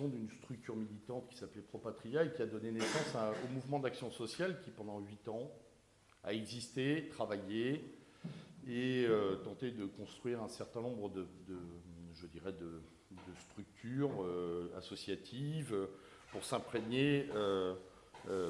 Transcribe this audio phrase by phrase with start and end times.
[0.00, 4.60] d'une structure militante qui s'appelait Propatria et qui a donné naissance au mouvement d'action sociale
[4.62, 5.50] qui, pendant huit ans,
[6.24, 7.84] a existé, travaillé
[8.66, 11.26] et euh, tenté de construire un certain nombre de,
[12.14, 12.80] je dirais, de,
[13.50, 15.76] structures euh, associatives
[16.30, 17.28] pour s'imprégner.
[17.36, 17.74] Euh,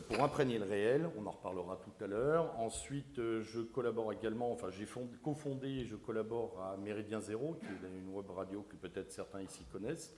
[0.07, 2.55] pour imprégner le réel, on en reparlera tout à l'heure.
[2.61, 4.87] Ensuite, je collabore également, enfin j'ai
[5.23, 9.41] cofondé et je collabore à Méridien Zéro, qui est une web radio que peut-être certains
[9.41, 10.15] ici connaissent,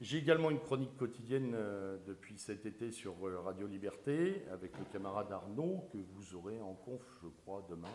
[0.00, 4.84] j'ai également une chronique quotidienne euh, depuis cet été sur euh, Radio Liberté avec le
[4.90, 7.88] camarade Arnaud que vous aurez en conf, je crois, demain,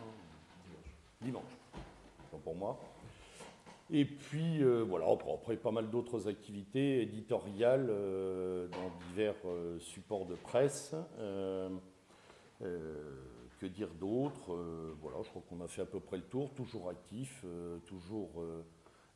[1.19, 1.41] dimanche.
[2.29, 2.39] dimanche.
[2.43, 2.79] pour moi.
[3.89, 9.35] Et puis, euh, voilà, après, pas mal d'autres activités éditoriales dans divers
[9.79, 10.95] supports de presse.
[12.59, 14.55] que dire d'autre
[15.01, 17.43] Voilà, je crois qu'on a fait à peu près le tour, toujours actif,
[17.85, 18.43] toujours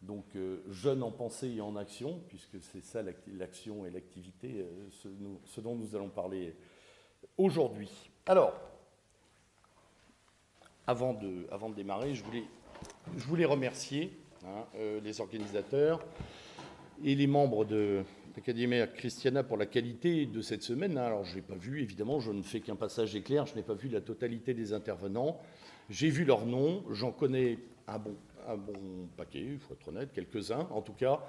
[0.01, 4.87] donc euh, jeune en pensée et en action, puisque c'est ça l'action et l'activité, euh,
[5.45, 6.55] ce, dont nous allons parler
[7.37, 7.89] aujourd'hui.
[8.25, 8.53] Alors,
[10.87, 12.43] avant de, démarrer, je voulais,
[13.17, 16.03] je voulais remercier hein, euh, les organisateurs
[17.03, 18.03] et les membres de
[18.35, 20.97] l'Académie Christiana pour la qualité de cette semaine.
[20.97, 21.03] Hein.
[21.03, 23.73] Alors, je n'ai pas vu, évidemment, je ne fais qu'un passage éclair, je n'ai pas
[23.73, 25.39] vu la totalité des intervenants.
[25.89, 28.15] J'ai vu leurs noms, j'en connais un bon
[28.47, 31.21] un bon paquet, il faut être honnête, quelques-uns en tout cas.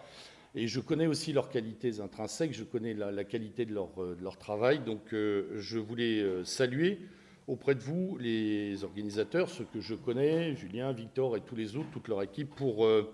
[0.54, 4.36] Et je connais aussi leurs qualités intrinsèques, je connais la, qualité de leur, de leur,
[4.36, 4.80] travail.
[4.80, 6.98] Donc euh, je voulais euh, saluer
[7.46, 11.90] auprès de vous les organisateurs, ceux que je connais, Julien, Victor et tous les autres,
[11.92, 13.12] toute leur équipe, pour, euh,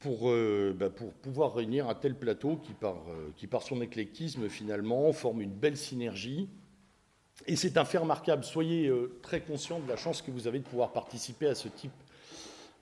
[0.00, 0.32] pour,
[0.76, 2.96] bah, pour pouvoir réunir un tel plateau qui par,
[3.36, 6.48] qui, par son éclectisme, finalement, forme une belle synergie.
[7.46, 8.44] Et c'est un fait remarquable.
[8.44, 8.92] Soyez
[9.22, 11.92] très conscients de la chance que vous avez de pouvoir participer à ce type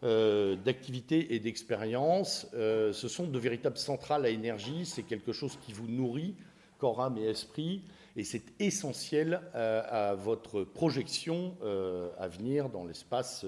[0.02, 2.46] euh, d'activité et d'expérience.
[2.52, 6.34] Euh, ce sont de véritables centrales à énergie, c'est quelque chose qui vous nourrit,
[6.76, 7.82] corps, âme et esprit,
[8.14, 11.56] et c'est essentiel euh, à, votre projection
[12.18, 13.46] à venir dans l'espace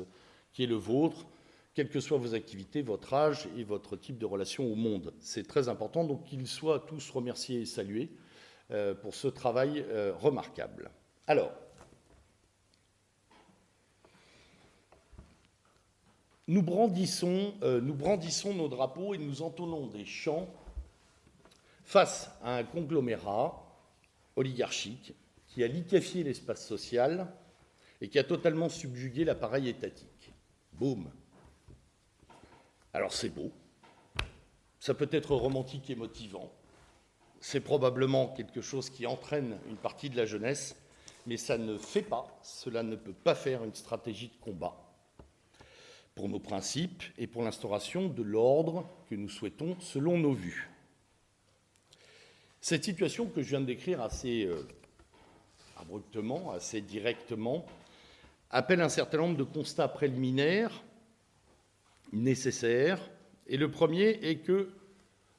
[0.54, 1.26] qui est le vôtre,
[1.74, 5.12] quelles que soient vos activités, votre âge et votre type de relation au monde.
[5.20, 8.08] C'est très important, donc qu'ils soient tous remerciés et salués
[9.02, 9.84] pour ce travail
[10.18, 10.90] remarquable.
[11.26, 11.52] Alors,
[16.48, 20.48] nous brandissons, euh, nous brandissons nos drapeaux et nous entonnons des chants
[21.84, 23.64] face à un conglomérat
[24.34, 25.14] oligarchique
[25.46, 27.30] qui a liquéfié l'espace social
[28.00, 30.32] et qui a totalement subjugué l'appareil étatique.
[30.72, 31.10] Boum.
[32.94, 33.52] Alors c'est beau,
[34.80, 36.50] ça peut être romantique et motivant,
[37.40, 40.76] c'est probablement quelque chose qui entraîne une partie de la jeunesse,
[41.26, 44.87] mais ça ne fait pas, cela ne peut pas faire une stratégie de combat
[46.18, 50.68] pour nos principes et pour l'instauration de l'ordre que nous souhaitons selon nos vues.
[52.60, 54.66] Cette situation que je viens de décrire assez euh,
[55.76, 57.64] abruptement, assez directement,
[58.50, 60.82] appelle un certain nombre de constats préliminaires
[62.12, 62.98] nécessaires.
[63.46, 64.70] Et le premier est que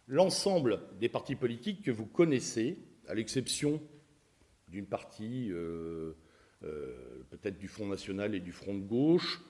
[0.07, 2.78] l'ensemble des partis politiques que vous connaissez,
[3.09, 3.81] à l'exception
[4.69, 6.13] d'une partie euh,
[6.63, 9.41] euh, peut-être du Front national et du Front de gauche,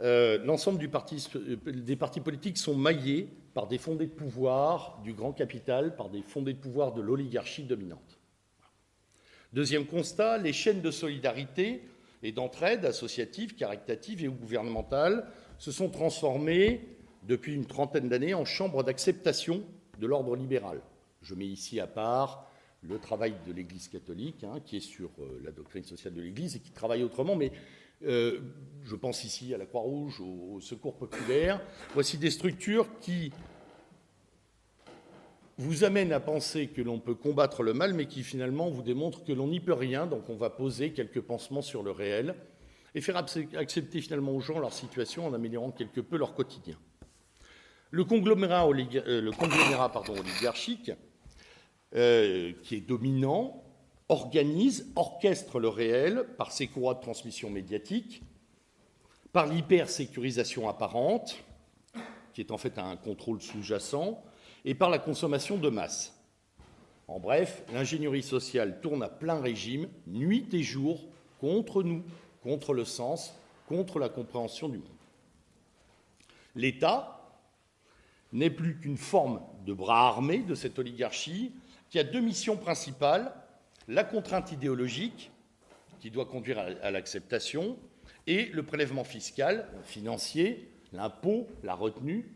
[0.00, 5.32] euh, l'ensemble euh, des partis politiques sont maillés par des fondés de pouvoir du grand
[5.32, 8.18] capital, par des fondés de pouvoir de l'oligarchie dominante.
[9.52, 11.82] Deuxième constat, les chaînes de solidarité
[12.22, 15.26] et d'entraide associatives, caritatives et gouvernementales
[15.58, 16.86] se sont transformées
[17.24, 19.64] depuis une trentaine d'années en chambres d'acceptation
[19.98, 20.80] de l'ordre libéral.
[21.22, 22.46] Je mets ici à part
[22.82, 26.54] le travail de l'Église catholique, hein, qui est sur euh, la doctrine sociale de l'Église
[26.54, 27.50] et qui travaille autrement, mais
[28.06, 28.40] euh,
[28.84, 31.60] je pense ici à la Croix-Rouge, au, Secours populaire.
[31.94, 33.32] Voici des structures qui
[35.56, 39.24] vous amènent à penser que l'on peut combattre le mal, mais qui finalement vous démontrent
[39.24, 40.06] que l'on n'y peut rien.
[40.06, 42.34] Donc on va poser quelques pansements sur le réel
[42.94, 46.76] et faire accepter finalement aux gens leur situation en améliorant quelque peu leur quotidien.
[47.90, 49.32] Le conglomérat, euh,
[50.18, 50.92] oligarchique,
[51.94, 53.64] euh, qui est dominant,
[54.08, 58.22] organise, orchestre le réel par ses courroies de transmission médiatique,
[59.32, 61.42] par l'hypersécurisation apparente,
[62.32, 64.22] qui est en fait un contrôle sous-jacent,
[64.64, 66.14] et par la consommation de masse.
[67.06, 71.04] En bref, l'ingénierie sociale tourne à plein régime, nuit et jour,
[71.40, 72.02] contre nous,
[72.42, 73.34] contre le sens,
[73.66, 74.86] contre la compréhension du monde.
[76.54, 77.14] L'État
[78.32, 81.52] n'est plus qu'une forme de bras armé de cette oligarchie
[81.88, 83.32] qui a deux missions principales
[83.88, 85.32] la contrainte idéologique,
[85.98, 87.76] qui doit conduire à l'acceptation,
[88.26, 92.34] et le prélèvement fiscal, financier, l'impôt, la retenue,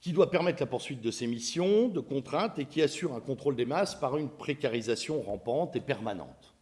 [0.00, 3.56] qui doit permettre la poursuite de ses missions, de contraintes, et qui assure un contrôle
[3.56, 6.54] des masses par une précarisation rampante et permanente.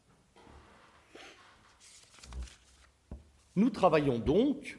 [3.54, 4.78] Nous travaillons donc,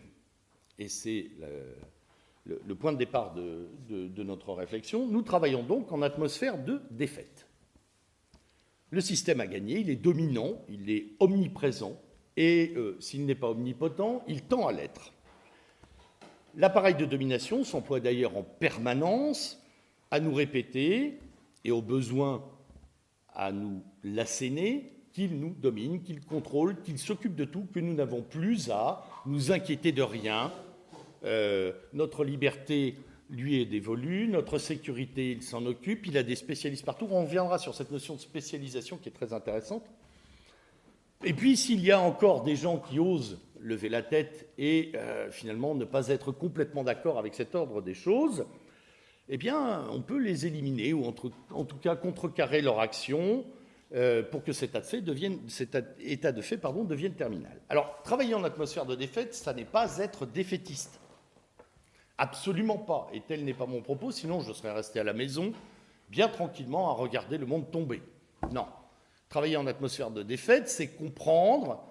[0.79, 1.29] et c'est
[2.45, 7.47] le, point de départ de, de notre réflexion, nous travaillons donc en atmosphère de défaite.
[8.93, 11.99] Le système a gagné, il est dominant, il est omniprésent,
[12.37, 15.13] et euh, s'il n'est pas omnipotent, il tend à l'être.
[16.55, 19.59] L'appareil de domination s'emploie d'ailleurs en permanence
[20.11, 21.17] à nous répéter,
[21.63, 22.45] et au besoin
[23.33, 28.21] à nous l'asséner, qu'il nous domine, qu'il contrôle, qu'il s'occupe de tout, que nous n'avons
[28.21, 30.53] plus à nous inquiéter de rien.
[31.23, 32.97] Euh, notre liberté
[33.29, 37.07] lui est dévolu, notre sécurité, il s'en occupe, il a des spécialistes partout.
[37.09, 39.83] On reviendra sur cette notion de spécialisation qui est très intéressante.
[41.23, 45.31] Et puis, s'il y a encore des gens qui osent lever la tête et euh,
[45.31, 48.45] finalement ne pas être complètement d'accord avec cet ordre des choses,
[49.29, 53.45] eh bien, on peut les éliminer ou en tout cas contrecarrer leur action
[53.95, 57.61] euh, pour que cet état de fait devienne, terminal.
[57.69, 60.99] Alors, travailler en atmosphère de défaite, ça n'est pas être défaitiste.
[62.17, 63.09] Absolument pas.
[63.13, 65.51] Et tel n'est pas mon propos, sinon je serais resté à la maison,
[66.09, 68.01] bien tranquillement, à regarder le monde tomber.
[68.51, 68.67] Non.
[69.29, 71.83] Travailler en atmosphère de défaite, c'est comprendre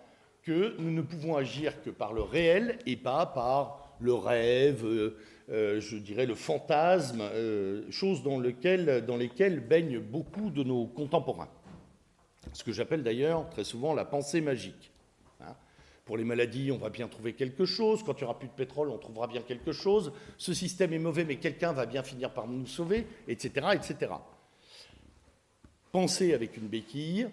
[0.43, 5.17] que nous ne pouvons agir que par le réel et pas par le rêve, euh,
[5.51, 11.49] euh, je dirais le fantasme, euh, choses dans, lesquelles baignent beaucoup de nos contemporains.
[12.53, 14.92] Ce que j'appelle d'ailleurs très souvent la pensée magique.
[16.05, 18.03] Pour les maladies, on va bien trouver quelque chose.
[18.03, 20.13] Quand il n'y aura plus de pétrole, on trouvera bien quelque chose.
[20.37, 24.13] Ce système est mauvais, mais quelqu'un va bien finir par nous sauver, etc., etc.
[25.93, 27.29] Pensée avec une béquille,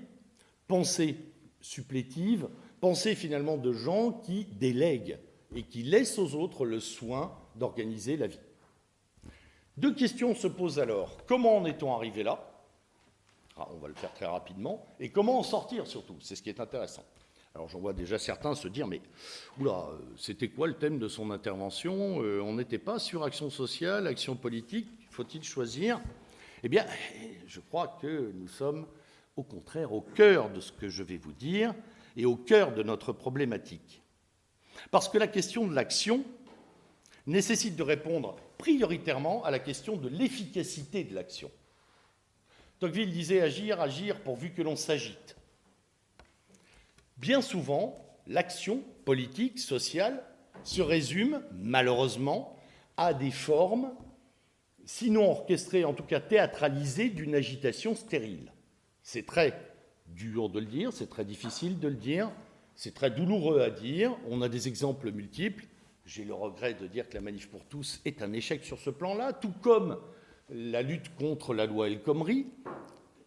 [0.67, 1.15] pensée
[1.61, 2.47] supplétive,
[2.79, 5.17] pensée finalement de gens qui délèguent
[5.55, 8.39] et qui laissent aux autres le soin d'organiser la vie.
[9.77, 11.25] Deux questions se posent alors.
[11.25, 12.45] Comment en est-on arrivé là?
[13.57, 14.85] Ah, On va le faire très rapidement.
[14.99, 16.17] Et comment en sortir surtout?
[16.19, 17.03] C'est ce qui est intéressant.
[17.55, 19.01] Alors j'en vois déjà certains se dire, mais
[19.59, 19.87] oula,
[20.17, 24.35] c'était quoi le thème de son intervention euh, On n'était pas sur action sociale, action
[24.35, 25.99] politique, faut-il choisir?
[26.63, 26.85] Eh bien,
[27.47, 28.85] je crois que nous sommes
[29.35, 31.73] au contraire au cœur de ce que je vais vous dire
[32.15, 34.01] et au cœur de notre problématique.
[34.91, 36.23] Parce que la question de l'action
[37.25, 41.51] nécessite de répondre prioritairement à la question de l'efficacité de l'action.
[42.79, 45.38] Tocqueville disait agir, agir pourvu que l'on s'agite
[47.19, 50.23] bien souvent, l'action politique, sociale,
[50.63, 52.55] se résume, malheureusement,
[52.97, 53.91] à des formes,
[54.85, 58.51] sinon orchestrées, en tout cas théâtralisées, d'une agitation stérile.
[59.03, 59.53] C'est très
[60.07, 62.31] dur de le dire, c'est très difficile de le dire,
[62.75, 65.65] c'est très douloureux à dire, on a des exemples multiples.
[66.05, 68.89] J'ai le regret de dire que la manif pour tous est un échec sur ce
[68.89, 69.99] plan-là, tout comme
[70.49, 72.47] la lutte contre la loi El Khomri.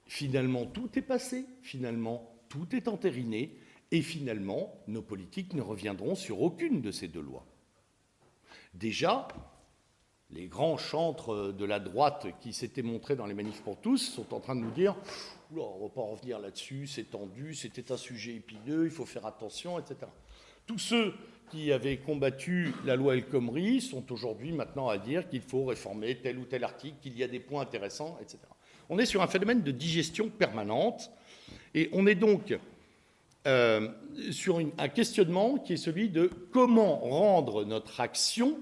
[0.07, 3.57] Finalement, tout est passé, finalement, tout est entériné,
[3.93, 7.47] et finalement, nos politiques ne reviendront sur aucune de ces deux lois.
[8.75, 9.29] Déjà,
[10.31, 14.33] les grands chantres de la droite qui s'étaient montrés dans les manifs pour tous sont
[14.33, 14.97] en train de nous dire
[15.55, 19.27] on ne va pas revenir là-dessus, c'est tendu, c'était un sujet épineux, il faut faire
[19.27, 19.97] attention, etc.
[20.67, 21.13] Tous ceux
[21.51, 26.17] qui avaient combattu la loi El Khomri sont aujourd'hui maintenant à dire qu'il faut réformer
[26.17, 28.39] tel ou tel article, qu'il y a des points intéressants, etc.
[28.89, 31.11] On est sur un phénomène de digestion permanente
[31.75, 32.59] et on est donc
[33.47, 33.89] euh,
[34.31, 38.59] sur un questionnement qui est celui de comment rendre notre action,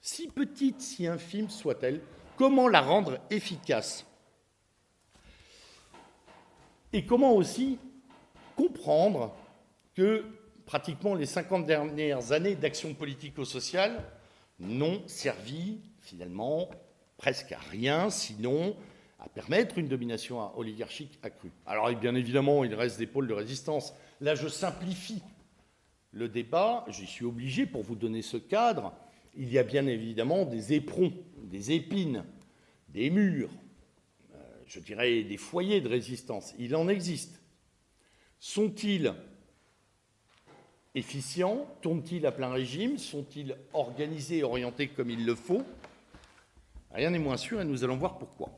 [0.00, 2.00] si petite, si infime soit-elle,
[2.36, 4.04] comment la rendre efficace
[6.92, 7.78] Et comment aussi
[8.56, 9.32] comprendre
[9.94, 10.24] que
[10.64, 14.02] pratiquement les 50 dernières années d'action politico-sociale
[14.58, 16.68] n'ont servi finalement
[17.16, 18.76] presque à rien, sinon
[19.18, 21.52] à permettre une domination oligarchique accrue.
[21.64, 25.22] Alors bien évidemment, il reste des pôles de résistance Là, je simplifie
[26.12, 28.94] le débat, j'y suis obligé pour vous donner ce cadre.
[29.36, 32.24] Il y a bien évidemment des éperons, des épines,
[32.88, 33.50] des murs,
[34.34, 36.54] euh, je dirais des foyers de résistance.
[36.58, 37.42] Il en existe.
[38.38, 39.12] Sont-ils
[40.94, 41.66] efficients?
[41.82, 42.96] Tournent-ils à plein régime?
[42.96, 45.62] Sont-ils organisés et orientés comme il le faut?
[46.92, 48.50] Rien n'est moins sûr et nous allons voir pourquoi.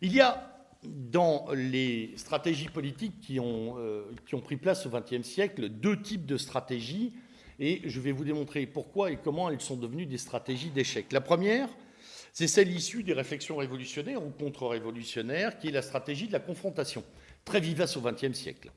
[0.00, 4.90] Il y a dans les stratégies politiques qui ont, euh, qui ont pris place au
[4.90, 7.12] XXe siècle deux types de stratégies,
[7.58, 11.12] et je vais vous démontrer pourquoi et comment elles sont devenues des stratégies d'échec.
[11.12, 11.68] La première,
[12.32, 17.02] c'est celle issue des réflexions révolutionnaires ou contre-révolutionnaires, qui est la stratégie de la confrontation,
[17.44, 18.70] très vivace au XXe siècle.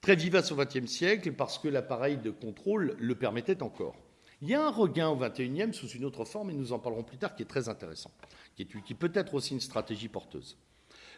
[0.00, 3.96] Très vivace au XXe siècle parce que l'appareil de contrôle le permettait encore.
[4.40, 7.02] Il y a un regain au 21e sous une autre forme, et nous en parlerons
[7.02, 8.12] plus tard, qui est très intéressant,
[8.54, 10.56] qui, est, qui peut être aussi une stratégie porteuse.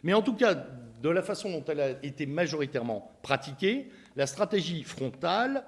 [0.03, 4.83] Mais en tout cas, de la façon dont elle a été majoritairement pratiquée, la stratégie
[4.83, 5.65] frontale,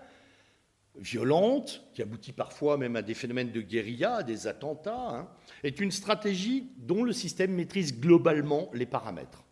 [0.96, 5.30] violente, qui aboutit parfois même à des phénomènes de guérilla, à des attentats, hein,
[5.63, 9.44] est une stratégie dont le système maîtrise globalement les paramètres.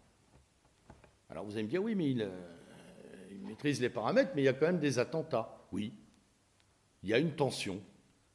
[1.29, 2.29] Alors vous allez me dire, oui, mais euh,
[3.31, 5.65] il maîtrise les paramètres, mais il y a quand même des attentats.
[5.71, 5.93] Oui,
[7.01, 7.81] il y a une tension,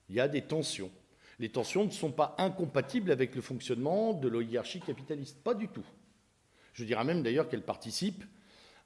[0.09, 0.91] il y a des tensions.
[1.39, 5.85] Les tensions ne sont pas incompatibles avec le fonctionnement de l'oligarchie capitaliste, pas du tout.
[6.77, 8.23] Je dirais même d'ailleurs qu'elle participe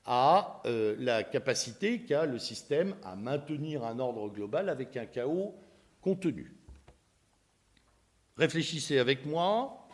[0.06, 5.56] à euh, la capacité qu'a le système à maintenir un ordre global avec un chaos
[6.00, 6.54] contenu.
[8.36, 9.88] Réfléchissez avec moi,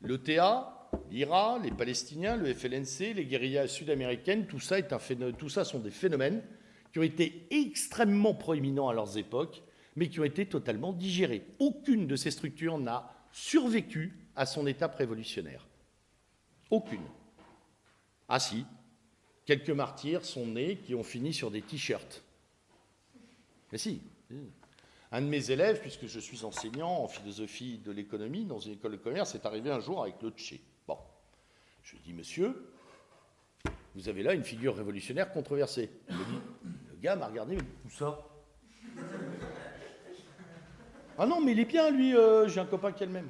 [0.00, 5.90] l'ETA, l'IRA, les Palestiniens, le FLNC, les guérillas sud-américaines, tout ça, tout ça sont des
[5.90, 6.42] phénomènes
[6.90, 9.62] qui ont été extrêmement proéminents à leurs époques,
[9.94, 11.46] mais qui ont été totalement digérés.
[11.58, 15.69] Aucune de ces structures n'a survécu à son étape révolutionnaire.
[16.70, 17.04] Aucune.
[18.28, 18.64] Ah si,
[19.44, 22.22] quelques martyrs sont nés qui ont fini sur des t-shirts.
[23.72, 24.02] Mais si.
[25.12, 28.92] Un de mes élèves, puisque je suis enseignant en philosophie de l'économie dans une école
[28.92, 30.60] de commerce, est arrivé un jour avec le Tché.
[30.86, 30.96] Bon.
[31.82, 32.72] Je lui dis, monsieur,
[33.96, 35.90] vous avez là une figure révolutionnaire controversée.
[36.08, 38.24] Le gars m'a regardé, mais où ça?
[41.18, 43.28] Ah non, mais il est bien, lui, euh, j'ai un copain qui est le même.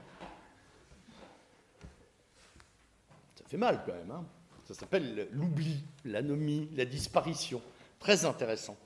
[3.35, 4.25] Ça fait mal quand même, hein
[4.65, 7.61] ça s'appelle l'oubli, l'anomie, la disparition.
[7.99, 8.77] Très intéressant.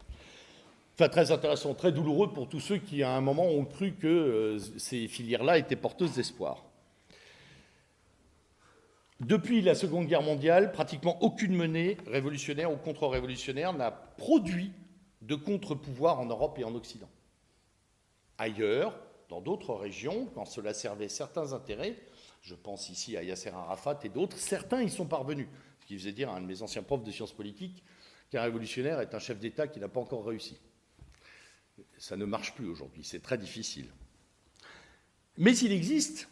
[0.94, 4.06] Enfin, très intéressant, très douloureux pour tous ceux qui, à un moment, ont cru que
[4.06, 6.64] euh, ces filières-là étaient porteuses d'espoir.
[9.20, 14.72] Depuis la Seconde Guerre mondiale, pratiquement aucune monnaie révolutionnaire ou contre-révolutionnaire n'a produit
[15.20, 17.10] de contre-pouvoir en Europe et en Occident.
[18.38, 21.96] Ailleurs, dans d'autres régions, quand cela servait certains intérêts,
[22.44, 25.48] je pense ici à Yasser Arafat et d'autres, certains y sont parvenus.
[25.80, 27.82] Ce qui faisait dire à un de mes anciens profs de sciences politiques
[28.30, 30.58] qu'un révolutionnaire est un chef d'État qui n'a pas encore réussi.
[31.96, 33.86] Ça ne marche plus aujourd'hui, c'est très difficile.
[35.38, 36.28] Mais il existe,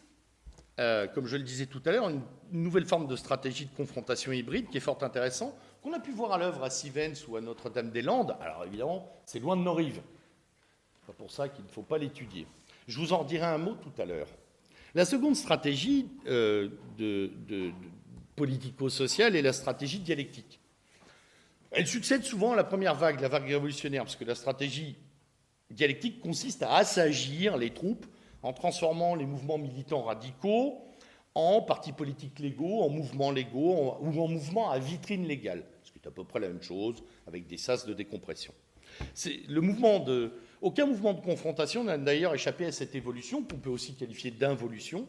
[0.79, 4.31] euh, comme je le disais tout à l'heure, une, nouvelle forme de stratégie de confrontation
[4.31, 7.41] hybride qui est fort intéressante, qu'on a pu voir à l'œuvre à Sivens ou à
[7.41, 8.37] Notre-Dame-des-Landes.
[8.39, 10.01] Alors évidemment, c'est loin de nos rives.
[11.07, 12.45] C'est pour ça qu'il ne faut pas l'étudier.
[12.87, 14.27] Je vous en dirai un mot tout à l'heure.
[14.95, 16.69] La seconde stratégie euh,
[18.35, 20.59] politico-sociale et la stratégie dialectique.
[21.71, 24.95] Elle succède souvent à la première vague, la vague révolutionnaire, parce que la stratégie
[25.71, 28.05] dialectique consiste à assagir les troupes
[28.43, 30.77] en transformant les mouvements militants radicaux
[31.33, 35.97] en partis politiques légaux, en mouvements légaux ou en mouvements à vitrine légale, ce qui
[35.97, 38.53] est à peu près la même chose avec des sas de décompression.
[39.47, 43.69] Le mouvement de, aucun mouvement de confrontation n'a d'ailleurs échappé à cette évolution, qu'on peut
[43.69, 45.07] aussi qualifier d'involution.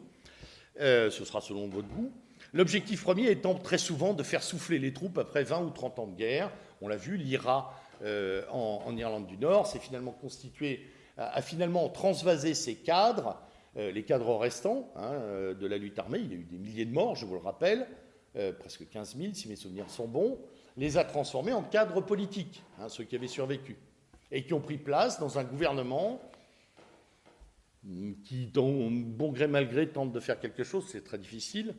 [0.81, 2.11] Euh, ce sera selon votre goût.
[2.53, 6.07] L'objectif premier étant très souvent de faire souffler les troupes après 20 ou 30 ans
[6.09, 6.51] de guerre.
[6.83, 12.55] On l'a vu, l'IRA euh, en, Irlande du Nord s'est finalement constitué, a, finalement transvasé
[12.55, 13.39] ses cadres,
[13.77, 15.13] euh, les cadres restants hein,
[15.59, 16.19] de la lutte armée.
[16.19, 17.87] Il y a eu des milliers de morts, je vous le rappelle,
[18.59, 20.41] presque 15 000 si mes souvenirs sont bons,
[20.77, 23.77] les a transformés en cadres politiques, hein, ceux qui avaient survécu,
[24.35, 26.21] et qui ont pris place dans un gouvernement
[28.25, 31.75] qui, dans bon gré mal gré, tente de faire quelque chose, c'est très difficile,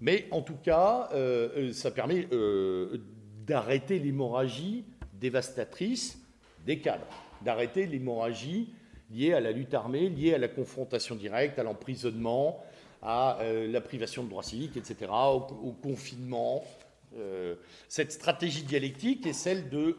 [0.00, 2.98] mais en tout cas, euh, euh, ça permet euh,
[3.44, 4.84] d'arrêter l'hémorragie
[5.14, 6.22] dévastatrice
[6.64, 7.06] des cadres,
[7.42, 8.72] d'arrêter l'hémorragie
[9.10, 12.62] liée à la lutte armée, liée à la confrontation directe, à l'emprisonnement,
[13.02, 16.64] à la privation de droits civiques, etc., au, confinement.
[17.88, 19.96] Cette stratégie dialectique est celle de,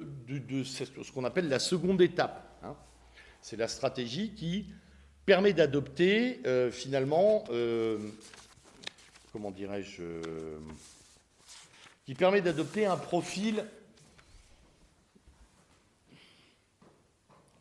[0.63, 2.59] ce qu'on appelle la seconde étape.
[2.63, 2.75] Hein.
[3.41, 4.67] C'est la stratégie qui
[5.25, 7.43] permet d'adopter finalement
[9.38, 10.01] comment dirais-je,
[12.07, 13.63] qui permet d'adopter un profil,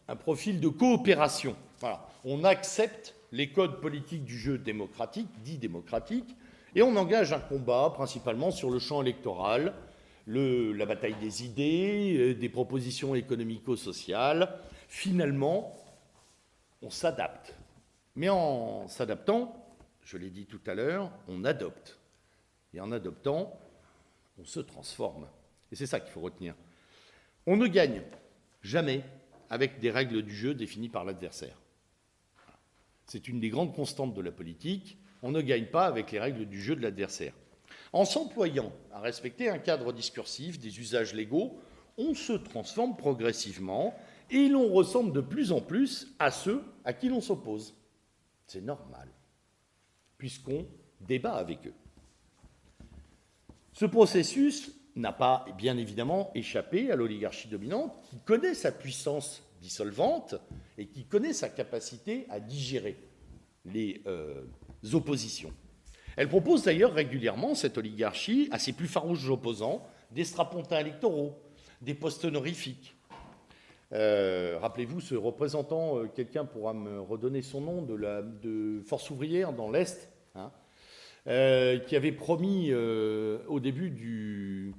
[0.09, 1.55] un profil de coopération.
[2.25, 6.35] On accepte les codes politiques du jeu démocratique, dit démocratique,
[6.77, 9.73] et on engage un combat principalement sur le champ électoral,
[10.27, 14.61] le, la bataille des idées, euh, des propositions économico-sociales.
[14.87, 15.75] Finalement,
[16.83, 17.55] on s'adapte.
[18.15, 19.57] Mais en s'adaptant,
[20.05, 21.99] je l'ai dit tout à l'heure, on adopte.
[22.75, 23.59] Et en adoptant,
[24.39, 25.27] on se transforme.
[25.73, 26.55] Et c'est ça qu'il faut retenir.
[27.47, 28.03] On ne gagne
[28.61, 29.03] jamais
[29.49, 31.57] avec des règles du jeu définies par l'adversaire.
[33.07, 34.99] C'est une des grandes constantes de la politique.
[35.23, 37.33] On ne gagne pas avec les règles du jeu de l'adversaire.
[37.93, 41.59] En s'employant à respecter un cadre discursif, des usages légaux,
[41.99, 43.95] on se transforme progressivement
[44.31, 47.75] et l'on ressemble de plus en plus à ceux à qui l'on s'oppose.
[48.47, 49.09] C'est normal,
[50.19, 50.67] puisqu'on
[51.01, 51.75] débat avec eux.
[53.73, 60.35] Ce processus n'a pas, bien évidemment, échappé à l'oligarchie dominante, qui connaît sa puissance dissolvante
[60.79, 62.97] et qui connaît sa capacité à digérer
[63.65, 64.45] les euh,
[64.93, 65.53] oppositions.
[66.17, 71.39] Elle propose d'ailleurs régulièrement, cette oligarchie, à ses plus farouches opposants, des strapontins électoraux,
[71.83, 72.97] des postes honorifiques.
[73.93, 79.71] Euh, rappelez-vous, ce représentant, euh, quelqu'un pourra me redonner son nom, de, Force ouvrière dans
[79.71, 80.51] l'Est, hein,
[81.87, 84.75] qui avait promis au début du,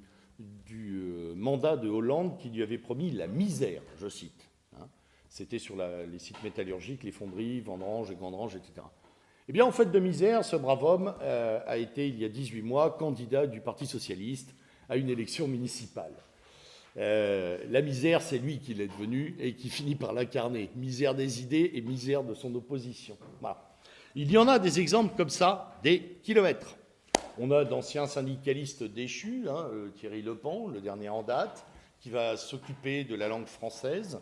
[1.35, 4.49] mandat de Hollande, qui lui avait promis la misère, je cite.
[5.29, 8.87] C'était sur les sites métallurgiques, les fonderies, Vendrange et Gandrange, etc.
[9.49, 12.29] Eh bien, en fait de misère, ce brave homme euh, a été, il y a
[12.29, 14.53] 18 mois, candidat du Parti socialiste
[14.89, 16.11] à une élection municipale.
[16.97, 20.69] Euh, la misère, c'est lui qui l'est devenu et qui finit par l'incarner.
[20.75, 23.17] Misère des idées et misère de son opposition.
[24.15, 26.75] Il y en a des exemples comme ça, des kilomètres.
[27.37, 31.65] On a d'anciens syndicalistes déchus, hein, euh, Thierry Lepant, le dernier en date,
[32.01, 34.19] qui va s'occuper de la langue française.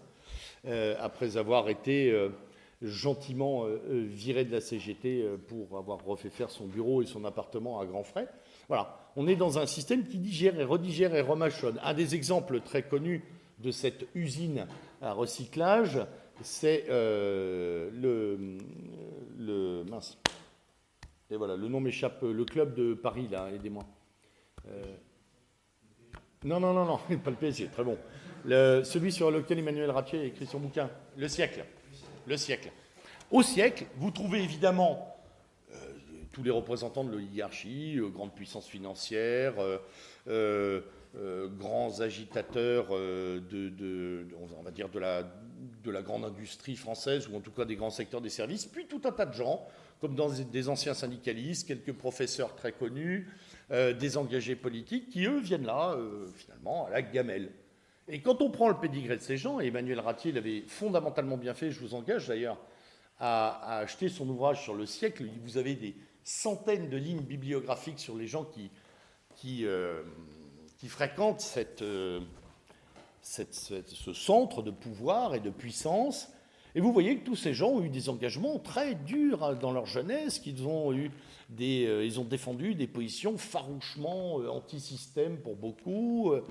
[0.99, 2.11] Après avoir été
[2.85, 7.79] gentiment euh, viré de la CGT pour avoir refait faire son bureau et son appartement
[7.79, 8.27] à grands frais.
[8.67, 11.79] Voilà, on est dans un système qui digère et redigère et remachonne.
[11.83, 13.23] Un des exemples très connus
[13.59, 14.67] de cette usine
[15.01, 15.99] à recyclage,
[16.41, 18.57] c'est le,
[19.89, 20.17] mince.
[21.29, 22.21] Et voilà, le nom m'échappe.
[22.21, 23.83] Le club de Paris, là, aidez-moi.
[26.43, 27.97] non, non, non, non, pas le PSG, très bon
[28.83, 31.65] celui sur lequel Emmanuel Ratier a écrit son bouquin, Le siècle.
[32.27, 32.71] Le siècle.
[33.29, 35.15] Au siècle, vous trouvez évidemment
[35.71, 35.75] euh,
[36.31, 39.53] tous les représentants de l'oligarchie, euh, grandes puissances financières,
[40.27, 40.81] euh,
[41.59, 45.23] grands agitateurs de, la,
[45.83, 48.87] de la grande industrie française, ou en tout cas des grands secteurs des services, puis
[48.87, 49.65] tout un tas de gens,
[50.01, 50.17] comme
[50.51, 53.29] des anciens syndicalistes, quelques professeurs très connus,
[53.69, 55.97] des engagés politiques, qui, eux, viennent là,
[56.35, 57.49] finalement, à la gamelle.
[58.07, 61.53] Et quand on prend le pédigré de ces gens, et Emmanuel Ratier l'avait fondamentalement bien
[61.53, 62.57] fait, je vous engage d'ailleurs
[63.19, 68.15] à, acheter son ouvrage sur le siècle, vous avez des centaines de lignes bibliographiques sur
[68.15, 68.69] les gens qui,
[69.35, 70.03] qui, euh,
[70.87, 72.19] fréquentent euh,
[73.21, 76.29] ce centre de pouvoir et de puissance.
[76.75, 79.85] Et vous voyez que tous ces gens ont eu des engagements très durs dans leur
[79.85, 81.09] jeunesse, qu'ils ont eu
[81.61, 86.31] euh, ils ont défendu des positions farouchement euh, anti-système pour beaucoup.
[86.31, 86.43] Euh,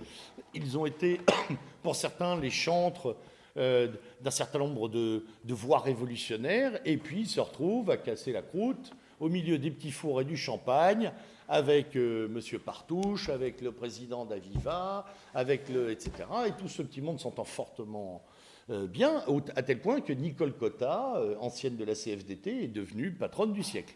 [0.54, 1.20] ils ont été,
[1.82, 3.16] pour certains, les chantres
[3.56, 8.90] d'un certain nombre de, voix révolutionnaires, et puis ils se retrouvent à casser la croûte
[9.20, 11.12] au milieu des petits fours et du champagne,
[11.48, 12.40] avec M.
[12.64, 16.24] Partouche, avec le président d'Aviva, avec le etc.
[16.48, 18.24] Et tout ce petit monde s'entend fortement
[18.68, 19.22] bien,
[19.56, 23.94] à tel point que Nicole Cotta, ancienne de la CFDT, est devenue patronne du siècle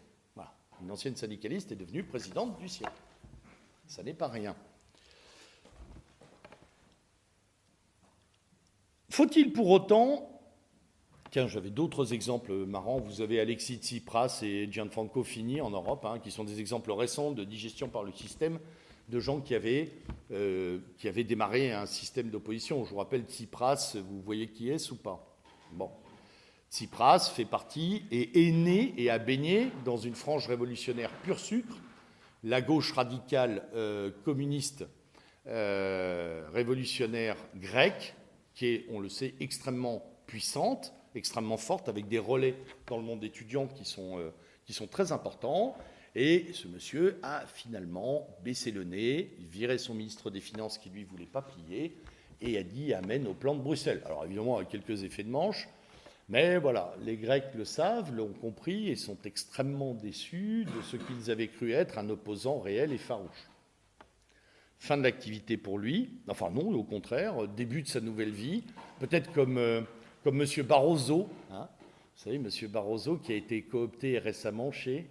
[0.83, 2.93] une ancienne syndicaliste, est devenue présidente du siècle.
[3.87, 4.55] Ça n'est pas rien.
[9.11, 10.35] Faut-il pour autant
[11.31, 13.01] Tiens, j'avais d'autres exemples marrants.
[13.01, 17.33] Vous avez Alexis Tsipras et Gianfranco Fini en Europe, hein, qui sont des exemples récents
[17.33, 18.59] de digestion par le système
[19.09, 19.91] de gens qui avaient,
[20.33, 22.85] euh, qui avaient démarré un système d'opposition.
[22.85, 25.37] Je vous rappelle Tsipras, vous voyez qui est ou pas?
[25.73, 25.91] Bon.
[26.71, 31.77] Tsipras fait partie et est né et a baigné dans une frange révolutionnaire pur sucre,
[32.45, 34.87] la gauche radicale euh, communiste
[35.47, 38.15] euh, révolutionnaire grecque,
[38.55, 42.55] qui est, on le sait, extrêmement puissante, extrêmement forte, avec des relais
[42.87, 44.19] dans le monde étudiant qui sont,
[44.67, 45.75] qui sont très importants.
[46.21, 51.05] Et ce monsieur a finalement baissé le nez, virait son ministre des Finances qui lui
[51.05, 51.97] voulait pas plier,
[52.41, 54.03] et a dit Amen au plan de Bruxelles.
[54.05, 55.69] Alors évidemment, avec quelques effets de manche,
[56.29, 61.31] mais voilà, les Grecs le savent, l'ont compris et sont extrêmement déçus de ce qu'ils
[61.31, 63.49] avaient cru être un opposant réel et farouche.
[64.81, 68.65] Fin de l'activité pour lui, enfin non, au contraire, début de sa nouvelle vie,
[68.99, 69.83] peut-être comme, euh,
[70.27, 70.45] M.
[70.67, 71.69] Barroso, hein.
[72.17, 72.49] vous savez, M.
[72.73, 75.07] Barroso qui a été coopté récemment chez.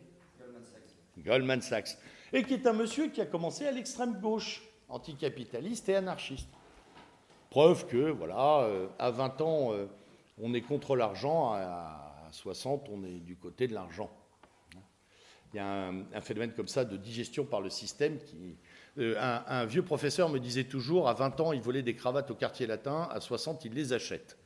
[1.23, 1.97] Goldman Sachs,
[2.33, 6.49] et qui est un monsieur qui a commencé à l'extrême gauche, anticapitaliste et anarchiste.
[7.49, 9.85] Preuve que, voilà, euh, à 20 ans, euh,
[10.41, 14.11] on est contre l'argent, à 60, on est du côté de l'argent.
[15.53, 18.19] Il y a un, phénomène comme ça de digestion par le système.
[18.97, 19.15] Euh,
[19.47, 22.67] un, vieux professeur me disait toujours à 20 ans, il volait des cravates au quartier
[22.67, 24.37] latin, à 60, il les achète.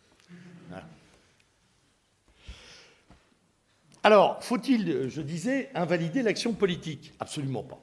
[4.04, 7.14] Alors, faut-il, je disais, invalider l'action politique?
[7.20, 7.80] Absolument pas.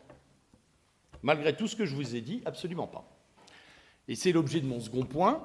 [1.22, 3.09] Malgré tout ce que je vous ai dit, absolument pas.
[4.09, 5.42] Et c'est l'objet de mon second point.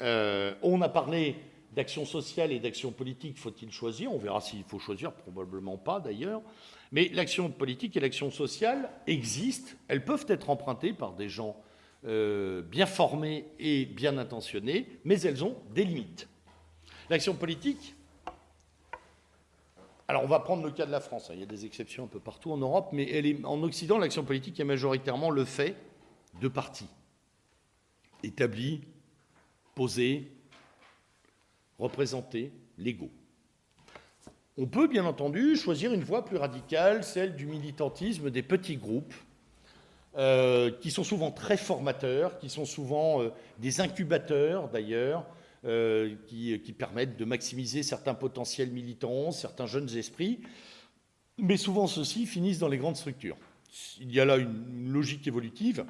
[0.00, 1.36] on a parlé
[1.74, 4.12] d'action sociale et d'action politique, faut-il choisir?
[4.12, 6.42] On verra s'il faut choisir, probablement pas d'ailleurs.
[6.90, 11.56] Mais l'action politique et l'action sociale existent, elles peuvent être empruntées par des gens
[12.04, 16.28] euh, bien formés et bien intentionnés, mais elles ont des limites.
[17.08, 17.94] L'action politique,
[20.12, 22.06] alors on va prendre le cas de la France, il y a des exceptions un
[22.06, 25.74] peu partout en Europe, mais en Occident, l'action politique est majoritairement le fait
[26.38, 26.88] de partis
[28.22, 28.82] établis,
[29.74, 30.30] posés,
[31.78, 33.10] représentés, légaux.
[34.58, 39.14] On peut bien entendu choisir une voie plus radicale, celle du militantisme des petits groupes,
[40.18, 45.24] euh, qui sont souvent très formateurs, qui sont souvent euh, des incubateurs d'ailleurs,
[45.64, 50.40] euh, qui, permettent de maximiser certains potentiels militants, certains jeunes esprits,
[51.38, 53.36] mais souvent ceux-ci finissent dans les grandes structures.
[54.00, 55.84] Il y a là une logique évolutive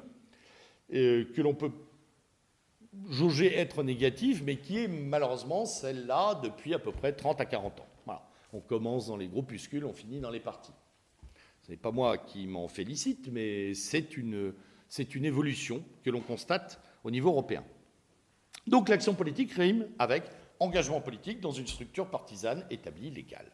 [0.89, 1.71] que l'on peut
[3.09, 7.79] jauger être négative, mais qui est malheureusement celle-là depuis à peu près 30 à 40
[7.79, 7.87] ans.
[8.53, 10.73] On commence dans les groupuscules, on finit dans les partis.
[11.63, 17.09] Ce n'est pas moi qui m'en félicite, mais c'est une évolution que l'on constate au
[17.09, 17.63] niveau européen.
[18.67, 20.23] Donc l'action politique rime avec
[20.59, 23.51] engagement politique dans une structure partisane établie, légale.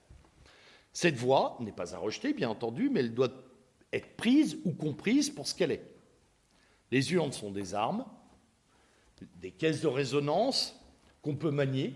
[0.93, 3.31] Cette voie n'est pas à rejeter, bien entendu, mais elle doit
[3.93, 5.85] être prise ou comprise pour ce qu'elle est.
[6.91, 8.05] Les urnes sont des armes,
[9.37, 10.79] des caisses de résonance
[11.21, 11.93] qu'on peut manier.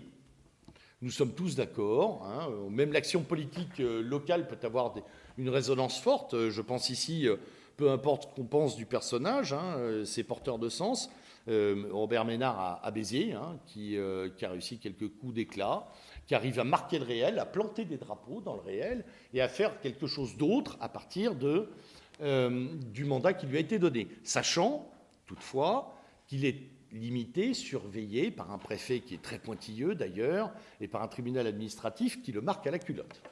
[1.02, 2.24] Nous sommes tous d'accord.
[2.24, 2.48] Hein.
[2.70, 4.94] Même l'action politique euh, locale peut avoir
[5.36, 6.48] une résonance forte.
[6.48, 7.36] Je pense ici, euh,
[7.76, 11.10] peu importe qu'on pense du personnage, hein, euh, c'est porteur de sens.
[11.46, 15.86] Robert Ménard à, Béziers, hein, qui, a réussi quelques coups d'éclat,
[16.26, 19.48] qui arrive à marquer le réel, à planter des drapeaux dans le réel et à
[19.48, 21.68] faire quelque chose d'autre à partir de,
[22.18, 24.90] du mandat qui lui a été donné, sachant
[25.26, 25.94] toutefois
[26.26, 26.62] qu'il est
[26.94, 32.22] limité, surveillé par un préfet qui est très pointilleux d'ailleurs, et par un tribunal administratif
[32.22, 33.22] qui le marque à la culotte.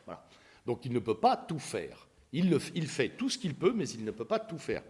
[0.66, 2.08] Donc il ne peut pas tout faire.
[2.32, 4.82] Il, fait tout ce qu'il peut, mais il ne peut pas tout faire.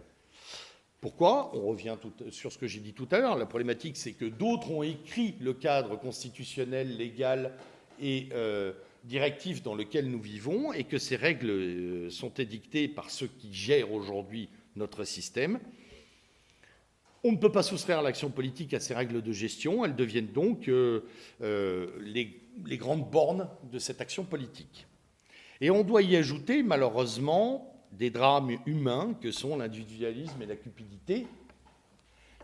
[1.01, 1.53] Pourquoi?
[1.53, 1.97] On revient
[2.29, 3.37] sur ce que j'ai dit tout à l'heure.
[3.37, 7.51] La problématique, c'est que d'autres ont écrit le cadre constitutionnel, légal
[8.01, 8.71] et euh,
[9.03, 13.53] directif dans lequel nous vivons, et que ces règles euh, sont édictées par ceux qui
[13.53, 15.59] gèrent aujourd'hui notre système.
[17.25, 19.85] On ne peut pas soustraire l'action politique à ces règles de gestion.
[19.85, 21.01] Elles deviennent donc euh,
[22.01, 24.87] les, grandes bornes de cette action politique.
[25.63, 31.25] Et on doit y ajouter, malheureusement, des drames humains que sont l'individualisme et la cupidité.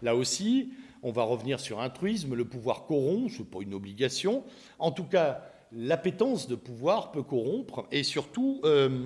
[0.01, 0.69] Là aussi,
[1.03, 4.45] on va revenir sur un truisme, le pouvoir corrompt, ce n'est pas une obligation.
[4.79, 9.05] En tout cas, l'appétence de pouvoir peut corrompre, et surtout, euh,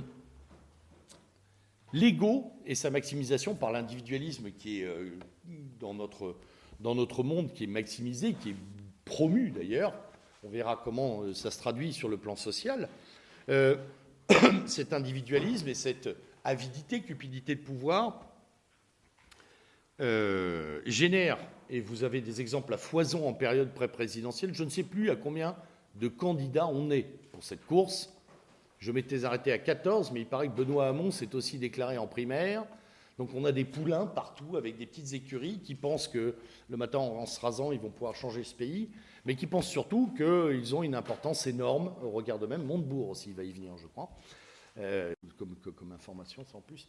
[1.91, 4.87] l'ego et sa maximisation par l'individualisme qui est
[5.79, 6.35] dans notre,
[6.79, 8.55] dans notre monde qui est maximisé, qui est
[9.05, 9.95] promu d'ailleurs.
[10.43, 12.89] On verra comment euh, ça se traduit sur le plan social.
[13.49, 13.75] Euh,
[14.65, 16.09] cet individualisme et cette
[16.43, 18.25] avidité, cupidité de pouvoir
[20.01, 24.83] euh, génèrent, et vous avez des exemples à foison en période pré-présidentielle, je ne sais
[24.83, 25.55] plus à combien
[25.95, 28.11] de candidats on est pour cette course.
[28.79, 32.07] Je m'étais arrêté à 14, mais il paraît que Benoît Hamon s'est aussi déclaré en
[32.07, 32.65] primaire.
[33.17, 36.35] Donc on a des poulains partout avec des petites écuries qui pensent que
[36.69, 38.89] le matin en se rasant, ils vont pouvoir changer ce pays,
[39.25, 42.63] mais qui pensent surtout qu'ils ont une importance énorme au regard de même.
[42.63, 44.09] Montebourg aussi va y venir, je crois,
[44.77, 46.87] euh, comme, information sans plus.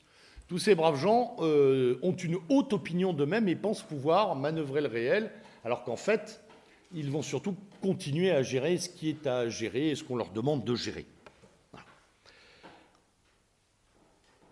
[0.48, 4.88] Tous ces braves gens euh, ont une haute opinion d'eux-mêmes et pensent pouvoir manœuvrer le
[4.88, 5.30] réel,
[5.64, 6.44] alors qu'en fait,
[6.92, 10.30] ils vont surtout continuer à gérer ce qui est à gérer et ce qu'on leur
[10.30, 11.06] demande de gérer.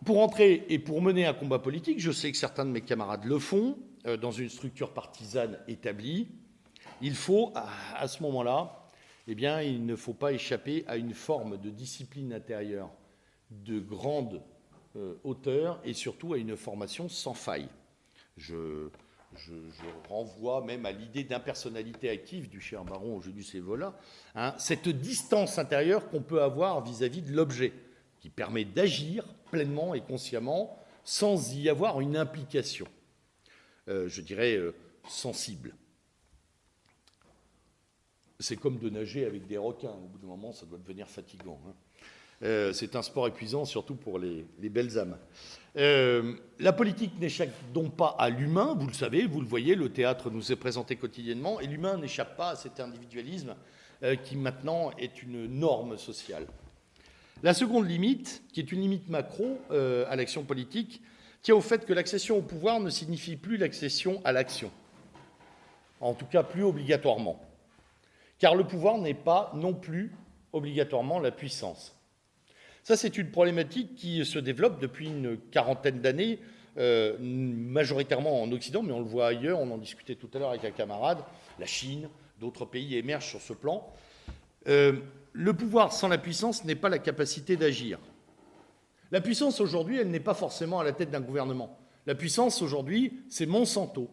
[0.05, 3.25] Pour entrer et pour mener un combat politique, je sais que certains de mes camarades
[3.25, 6.29] le font, euh, dans une structure partisane établie,
[7.01, 8.91] il faut, à, ce moment-là,
[9.27, 12.91] eh bien, il ne faut pas échapper à une forme de discipline intérieure
[13.51, 14.43] de grande
[14.97, 17.69] euh, hauteur et surtout à une formation sans faille.
[18.37, 18.89] Je,
[20.11, 23.99] renvoie même à l'idée d'impersonnalité active du cher baron Julius Evola,
[24.35, 27.73] hein, cette distance intérieure qu'on peut avoir vis à -vis de l'objet,
[28.21, 32.87] qui permet d'agir pleinement et consciemment, sans y avoir une implication,
[33.89, 34.75] euh, je dirais, euh,
[35.09, 35.75] sensible.
[38.43, 39.91] C'est comme de nager avec des requins.
[39.91, 41.59] Au bout d'un moment, ça doit devenir fatigant.
[41.67, 41.73] Hein.
[42.43, 45.17] Euh, c'est un sport épuisant, surtout pour les, belles âmes.
[45.75, 50.29] la politique n'échappe donc pas à l'humain, vous le savez, vous le voyez, le théâtre
[50.29, 53.55] nous est présenté quotidiennement, et l'humain n'échappe pas à cet individualisme
[54.25, 56.49] qui maintenant est une norme sociale.
[57.43, 61.03] La seconde limite, qui est une limite macro euh, à l'action politique,
[61.43, 64.71] tient au fait que l'accession au pouvoir ne signifie plus l'accession à l'action.
[66.01, 67.41] en tout cas plus obligatoirement.
[68.43, 70.11] Car le pouvoir n'est pas non plus
[70.53, 71.97] obligatoirement la puissance.
[72.83, 76.41] Ça, c'est une problématique qui se développe depuis une quarantaine d'années,
[76.77, 80.49] euh, majoritairement en Occident, mais on le voit ailleurs, on en discutait tout à l'heure
[80.49, 81.19] avec un camarade,
[81.61, 82.09] la Chine,
[82.41, 83.89] d'autres pays émergent sur ce plan.
[84.67, 84.95] Euh,
[85.33, 88.01] le pouvoir sans la puissance n'est pas la capacité d'agir.
[89.13, 91.79] La puissance aujourd'hui, elle n'est pas forcément à la tête d'un gouvernement.
[92.07, 94.11] La puissance aujourd'hui, c'est Monsanto,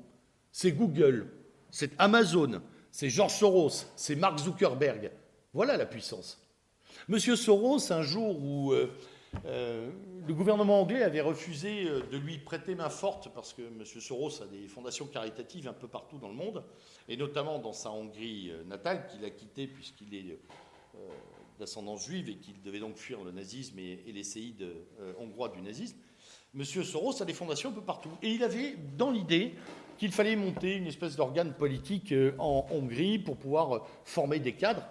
[0.52, 1.32] c'est Google,
[1.72, 5.12] c'est Amazon, c'est George Soros, c'est Mark Zuckerberg.
[5.54, 6.41] Voilà la puissance.
[7.08, 8.91] Monsieur Soros, un jour où euh,
[9.45, 9.89] euh,
[10.28, 14.41] le gouvernement anglais avait refusé euh, de lui prêter main forte, parce que Monsieur Soros
[14.41, 16.63] a des fondations caritatives un peu partout dans le monde,
[17.08, 20.39] et notamment dans sa Hongrie natale, qu'il a quittée puisqu'il est
[21.58, 24.67] d'ascendance juive et qu'il devait donc fuir le nazisme et, et les séides
[25.19, 25.97] hongrois du nazisme.
[26.54, 28.10] Monsieur Soros a des fondations un peu partout.
[28.21, 29.54] Et il avait dans l'idée
[30.00, 34.84] qu'il fallait monter une espèce d'organe politique en Hongrie pour pouvoir former des cadres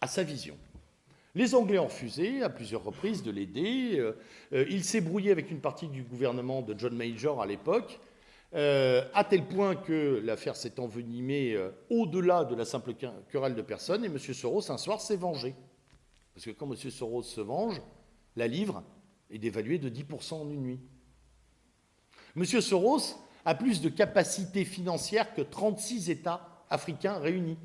[0.00, 0.56] à sa vision.
[1.34, 3.98] Les Anglais ont refusé à plusieurs reprises de l'aider.
[3.98, 4.16] Euh,
[4.54, 7.98] euh, il s'est brouillé avec une partie du gouvernement de John Major à l'époque,
[8.54, 11.56] euh, à tel point que l'affaire s'est envenimée
[11.90, 12.94] au-delà de la simple
[13.30, 14.18] querelle de personnes, et M.
[14.18, 15.54] Soros, un soir, s'est vengé.
[16.34, 16.76] Parce que quand M.
[16.90, 17.82] Soros se venge,
[18.34, 18.82] la livre
[19.30, 20.80] est dévaluée de 10% en une nuit.
[22.34, 22.44] M.
[22.44, 27.56] Soros a plus de capacité financière que 36 États africains réunis.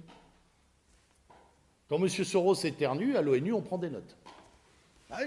[1.90, 2.08] Quand M.
[2.08, 4.16] Soros éternue, à l'ONU, on prend des notes.
[5.10, 5.22] Ah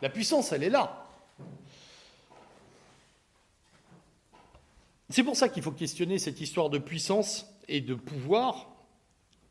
[0.00, 1.06] La puissance, elle est là.
[5.10, 8.70] C'est pour ça qu'il faut questionner cette histoire de puissance et de pouvoir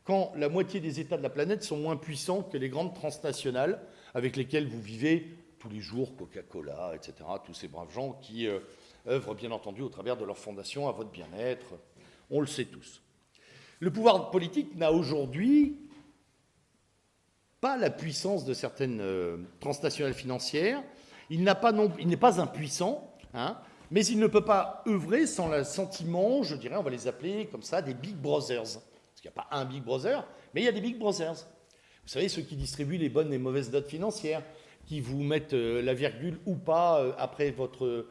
[0.03, 3.79] quand la moitié des États de la planète sont moins puissants que les grandes transnationales
[4.15, 7.13] avec lesquelles vous vivez tous les jours, Coca-Cola, etc.,
[7.45, 8.60] tous ces braves gens qui euh,
[9.08, 11.74] œuvrent bien entendu au travers de leur fondation à votre bien-être.
[12.30, 13.02] On le sait tous.
[13.80, 15.78] Le pouvoir politique n'a aujourd'hui
[17.60, 20.84] pas la puissance de certaines euh, transnationales financières.
[21.30, 21.56] Il n'est
[22.18, 23.58] pas, impuissant, hein,
[23.89, 27.48] mais il ne peut pas œuvrer sans le sentiment, je dirais, on va les appeler
[27.48, 28.63] comme ça, des big brothers.
[28.63, 31.36] Parce qu'il n'y a pas un big brother, mais il y a des big brothers.
[32.04, 34.44] Vous savez, ceux qui distribuent les bonnes et mauvaises notes financières,
[34.86, 38.08] qui vous mettent euh, la virgule ou pas euh, après votre,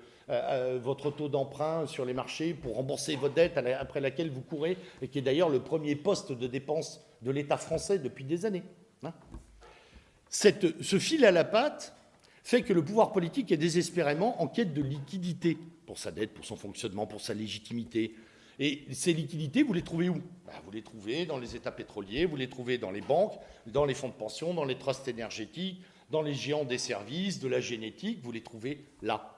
[0.80, 5.08] votre taux d'emprunt sur les marchés pour rembourser votre dette après laquelle vous courez, et
[5.08, 8.62] qui est d'ailleurs le premier poste de dépense de l'État français depuis des années.
[9.02, 9.12] Hein
[10.32, 11.94] ce fil à la patte
[12.42, 16.44] fait que le pouvoir politique est désespérément en quête de liquidité pour sa dette, pour
[16.44, 18.14] son fonctionnement, pour sa légitimité.
[18.58, 20.14] Et ces liquidités, vous les trouvez où?
[20.46, 23.34] Ben, Vous les trouvez dans les États pétroliers, vous les trouvez dans les banques,
[23.66, 27.48] dans les fonds de pension, dans les trusts énergétiques, dans les géants des services, de
[27.48, 29.31] la génétique, vous les trouvez là.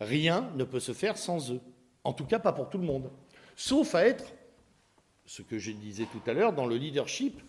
[0.00, 1.60] Rien ne peut se faire sans eux.
[2.04, 3.10] En tout cas, pas pour tout le monde.
[3.56, 4.32] Sauf à être,
[5.26, 7.40] ce que je disais tout à l'heure, dans le leadership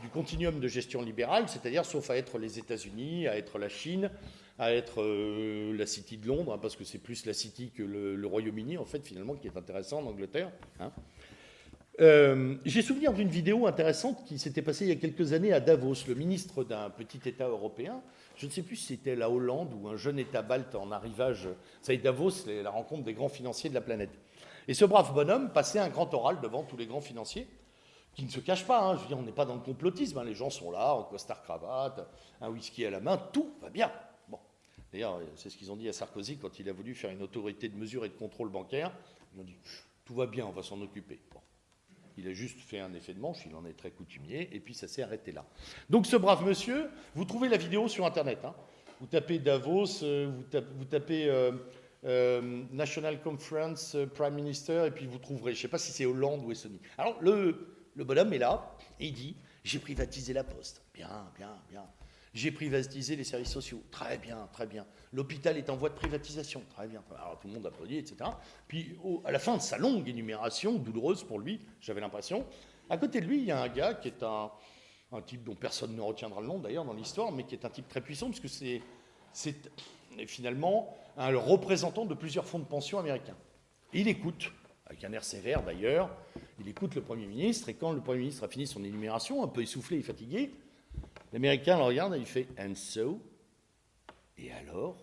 [0.00, 4.10] du continuum de gestion libérale, c'est-à-dire sauf à être les États-Unis, à être la Chine,
[4.58, 7.82] à être euh, la City de Londres, hein, parce que c'est plus la City que
[7.82, 10.50] le, Royaume-Uni, en fait, finalement, qui est intéressant en Angleterre.
[10.80, 10.92] Hein.
[12.00, 15.60] Euh, j'ai souvenir d'une vidéo intéressante qui s'était passée il y a quelques années à
[15.60, 16.06] Davos.
[16.08, 18.00] Le ministre d'un petit État européen,
[18.36, 21.46] je ne sais plus si c'était la Hollande ou un jeune État balte en arrivage.
[21.46, 24.10] Vous savez, Davos, c'est la rencontre des grands financiers de la planète.
[24.68, 27.46] Et ce brave bonhomme passait un grand oral devant tous les grands financiers
[28.14, 28.82] qui ne se cache pas.
[28.82, 28.96] Hein.
[28.96, 30.16] Je veux dire, on n'est pas dans le complotisme.
[30.16, 30.24] Hein.
[30.24, 32.08] Les gens sont là, en costard cravate,
[32.40, 33.92] un whisky à la main, tout va bien.
[34.28, 34.38] Bon.
[34.92, 37.68] D'ailleurs, c'est ce qu'ils ont dit à Sarkozy quand il a voulu faire une autorité
[37.68, 38.92] de mesure et de contrôle bancaire.
[39.34, 39.56] Ils ont dit
[40.06, 41.20] tout va bien, on va s'en occuper.
[42.22, 44.74] Il a juste fait un effet de manche, il en est très coutumier, et puis
[44.74, 45.44] ça s'est arrêté là.
[45.90, 48.38] Donc ce brave monsieur, vous trouvez la vidéo sur Internet.
[48.44, 48.54] Hein.
[49.00, 50.30] Vous tapez Davos, euh,
[50.76, 51.50] vous tapez, euh,
[52.04, 56.06] euh, National Conference Prime Minister, et puis vous trouverez, je ne sais pas si c'est
[56.06, 56.80] Hollande ou Estonie.
[56.96, 60.82] Alors le, le bonhomme est là et il dit J'ai privatisé la poste.
[60.94, 61.84] Bien, bien, bien.
[62.34, 63.82] J'ai privatisé les services sociaux.
[63.90, 64.86] Très bien, très bien.
[65.12, 66.62] L'hôpital est en voie de privatisation.
[66.74, 67.02] Très bien.
[67.14, 68.16] Alors tout le monde applaudit, etc.
[68.68, 72.46] Puis à la fin de sa longue énumération, douloureuse pour lui, j'avais l'impression,
[72.88, 74.50] à côté de lui, il y a un gars qui est un,
[75.26, 77.86] type dont personne ne retiendra le nom d'ailleurs dans l'histoire, mais qui est un type
[77.86, 78.80] très puissant, puisque c'est,
[79.32, 79.56] c'est
[80.26, 83.36] finalement un représentant de plusieurs fonds de pension américains.
[83.92, 84.50] il écoute
[84.86, 86.10] avec un air sévère d'ailleurs.
[86.60, 89.48] Il écoute le Premier ministre, et quand le Premier ministre a fini son énumération, un
[89.48, 90.52] peu essoufflé et fatigué,
[91.32, 93.20] l'Américain le regarde et il fait And so?
[94.38, 94.96] Et alors?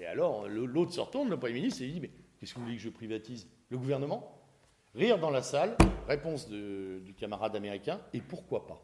[0.00, 2.64] Et alors, l'autre se retourne, le Premier ministre, et il dit Mais qu'est-ce que vous
[2.64, 3.46] voulez que je privatise?
[3.70, 4.34] Le gouvernement?
[4.94, 5.76] Rire dans la salle,
[6.08, 8.80] réponse du camarade américain Et pourquoi pas?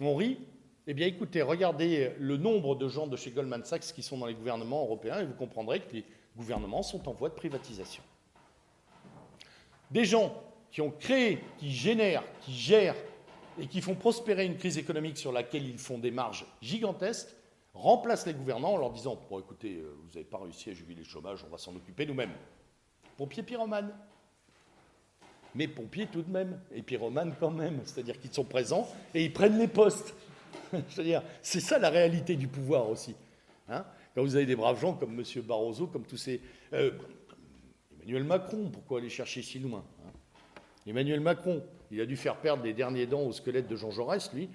[0.00, 0.38] On rit?
[0.86, 4.26] Eh bien, écoutez, regardez le nombre de gens de chez Goldman Sachs qui sont dans
[4.26, 6.04] les gouvernements européens et vous comprendrez que les
[6.36, 8.02] gouvernements sont en voie de privatisation.
[9.90, 12.96] des gens qui ont créé, qui génèrent, qui gèrent
[13.58, 17.28] et qui font prospérer une crise économique sur laquelle ils font des marges gigantesques,
[17.74, 21.02] remplacent les gouvernants en leur disant Bon, écoutez, euh, vous n'avez pas réussi à jubiler
[21.02, 22.32] le chômage, on va s'en occuper nous-mêmes.
[23.16, 23.92] Pompiers pyromanes.
[25.54, 29.32] Mais pompiers tout de même, et pyromanes quand même, c'est-à-dire qu'ils sont présents et ils
[29.32, 30.14] prennent les postes.
[30.90, 33.14] C'est-à-dire, c'est ça la réalité du pouvoir aussi.
[33.68, 35.42] Hein Quand vous avez des braves gens comme M.
[35.42, 36.40] Barroso, comme tous ces.
[36.74, 36.92] Euh,
[37.94, 40.10] Emmanuel Macron, pourquoi aller chercher si loin hein?
[40.86, 44.32] Emmanuel Macron, il a dû faire perdre les derniers dents au squelette de Jean Jaurès,
[44.32, 44.50] lui,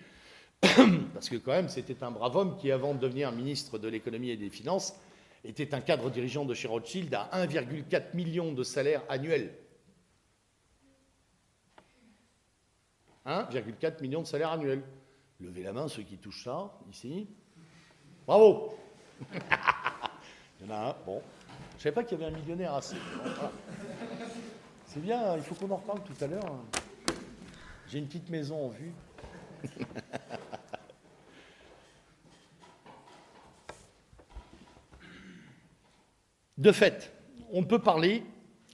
[1.14, 4.30] parce que quand même, c'était un brave homme qui, avant de devenir ministre de l'économie
[4.30, 4.96] et des finances,
[5.44, 9.54] était un cadre dirigeant de chez Rothschild à 1,4 million de salaire annuel.
[13.26, 14.84] 1,4 million de salaire annuel.
[15.40, 17.28] Levez la main ceux qui touchent ça, ici.
[18.26, 18.78] Bravo
[20.62, 21.22] Il y en a un, bon.
[21.72, 22.96] Je ne savais pas qu'il y avait un millionnaire assez.
[24.88, 26.56] C'est bien, il faut qu'on en reparle tout à l'heure.
[27.94, 28.92] J'ai une petite maison en vue.
[36.58, 37.14] De fait,
[37.52, 38.24] on peut parler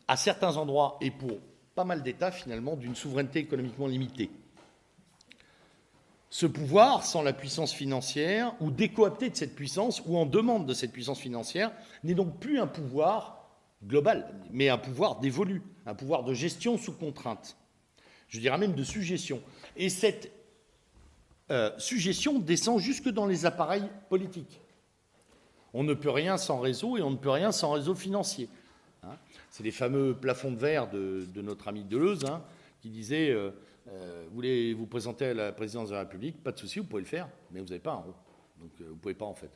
[0.08, 1.38] à certains endroits et pour
[1.76, 4.32] pas mal d'États finalement d'une souveraineté économiquement limitée.
[6.30, 10.74] Ce pouvoir, sans la puissance financière, ou décoopté de cette puissance, ou en demande de
[10.74, 11.74] cette puissance financière,
[12.06, 13.50] n'est donc plus un pouvoir
[13.84, 17.58] global, mais un pouvoir dévolu, un pouvoir de gestion sous contrainte,
[18.30, 19.42] je dirais même de suggestion.
[19.76, 20.32] Et cette
[21.52, 24.62] euh, suggestion descend jusque dans les appareils politiques.
[25.74, 28.50] On ne peut rien sans réseau et on ne peut rien sans réseau financier.
[29.04, 29.18] Hein.
[29.50, 32.44] C'est les fameux plafonds de verre de, notre ami Deleuze hein,
[32.82, 33.52] qui disait euh,
[33.88, 36.44] euh, Vous voulez vous présenter à la présidence de la République?
[36.44, 38.16] Pas de souci, vous pouvez le faire, mais vous n'avez pas un rond.
[38.60, 39.52] Donc vous ne pouvez pas en fait.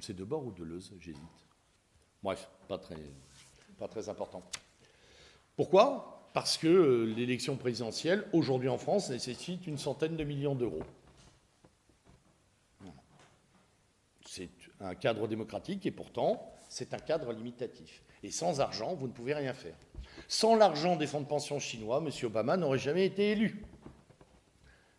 [0.00, 1.22] C'est Debord ou Deleuze J'hésite.
[2.22, 4.42] Bref, pas très important.
[5.56, 6.13] Pourquoi?
[6.34, 10.82] Parce que l'élection présidentielle, aujourd'hui en France, nécessite une centaine de millions d'euros.
[14.26, 18.02] C'est un cadre démocratique et pourtant, c'est un cadre limitatif.
[18.24, 19.76] Et sans argent, vous ne pouvez rien faire.
[20.26, 22.10] Sans l'argent des fonds de pension chinois, M.
[22.24, 23.64] Obama n'aurait jamais été élu.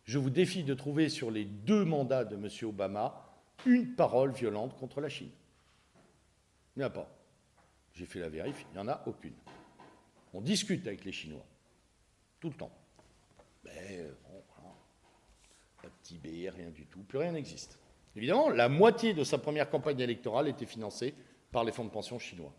[0.05, 2.47] Je vous défie de trouver sur les deux mandats de M.
[2.69, 3.25] Obama
[3.65, 5.31] une parole violente contre la Chine.
[6.75, 7.09] Il n'y en a pas.
[7.93, 9.33] J'ai fait la vérif, il n'y en a aucune.
[10.35, 11.45] On discute avec les Chinois,
[12.41, 12.71] tout le temps.
[13.63, 14.43] Mais bon,
[15.81, 17.79] pas de Tibet, rien du tout, plus rien n'existe.
[18.17, 21.13] Évidemment, la moitié de sa première campagne électorale était financée
[21.53, 22.53] par les fonds de pension chinois.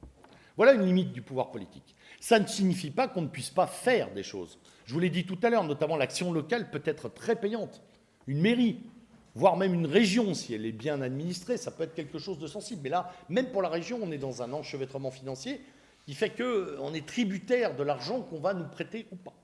[0.57, 1.95] Voilà une limite du pouvoir politique.
[2.19, 4.59] Ça ne signifie pas qu'on ne puisse pas faire des choses.
[4.87, 7.83] Je vous l'ai dit tout à l'heure, notamment l'action locale peut être très payante.
[8.27, 8.81] Une mairie,
[9.35, 12.47] voire même une région, si elle est bien administrée, ça peut être quelque chose de
[12.47, 12.81] sensible.
[12.85, 15.61] Mais là, même pour la région, on est dans un enchevêtrement financier
[16.07, 19.35] qui fait qu'on est tributaire de l'argent qu'on va nous prêter ou pas.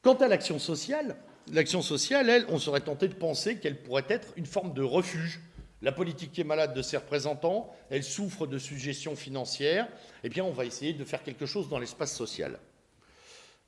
[0.00, 1.16] Quant à l'action sociale,
[1.52, 5.40] l'action sociale, elle, on serait tenté de penser qu'elle pourrait être une forme de refuge.
[5.82, 9.88] La politique est malade de ses représentants, elle souffre de suggestions financières,
[10.22, 12.58] eh bien on va essayer de faire quelque chose dans l'espace social.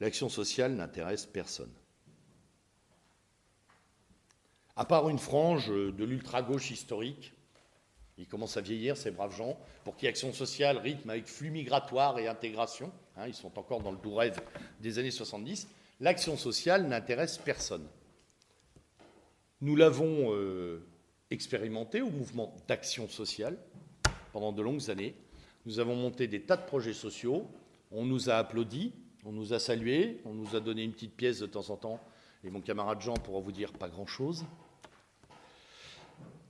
[0.01, 1.73] L'action sociale n'intéresse personne.
[4.77, 7.33] À part une frange de l'ultra-gauche historique,
[8.19, 12.19] ils commencent à vieillir, ces braves gens, pour qui action sociale rythme avec flux migratoire
[12.19, 14.41] et intégration, hein, ils sont encore dans le doux rêve
[14.81, 15.69] des années 70,
[16.01, 17.85] L'action sociale n'intéresse personne.
[19.61, 20.87] Nous l'avons euh,
[21.33, 23.59] expérimenté au mouvement d'action sociale
[24.33, 25.17] pendant de longues années.
[25.67, 27.49] Nous avons monté des tas de projets sociaux.
[27.91, 28.93] On nous a applaudi,
[29.25, 32.01] on nous a salués, on nous a donné une petite pièce de temps en temps.
[32.45, 34.45] Et mon camarade Jean pourra vous dire pas grand-chose.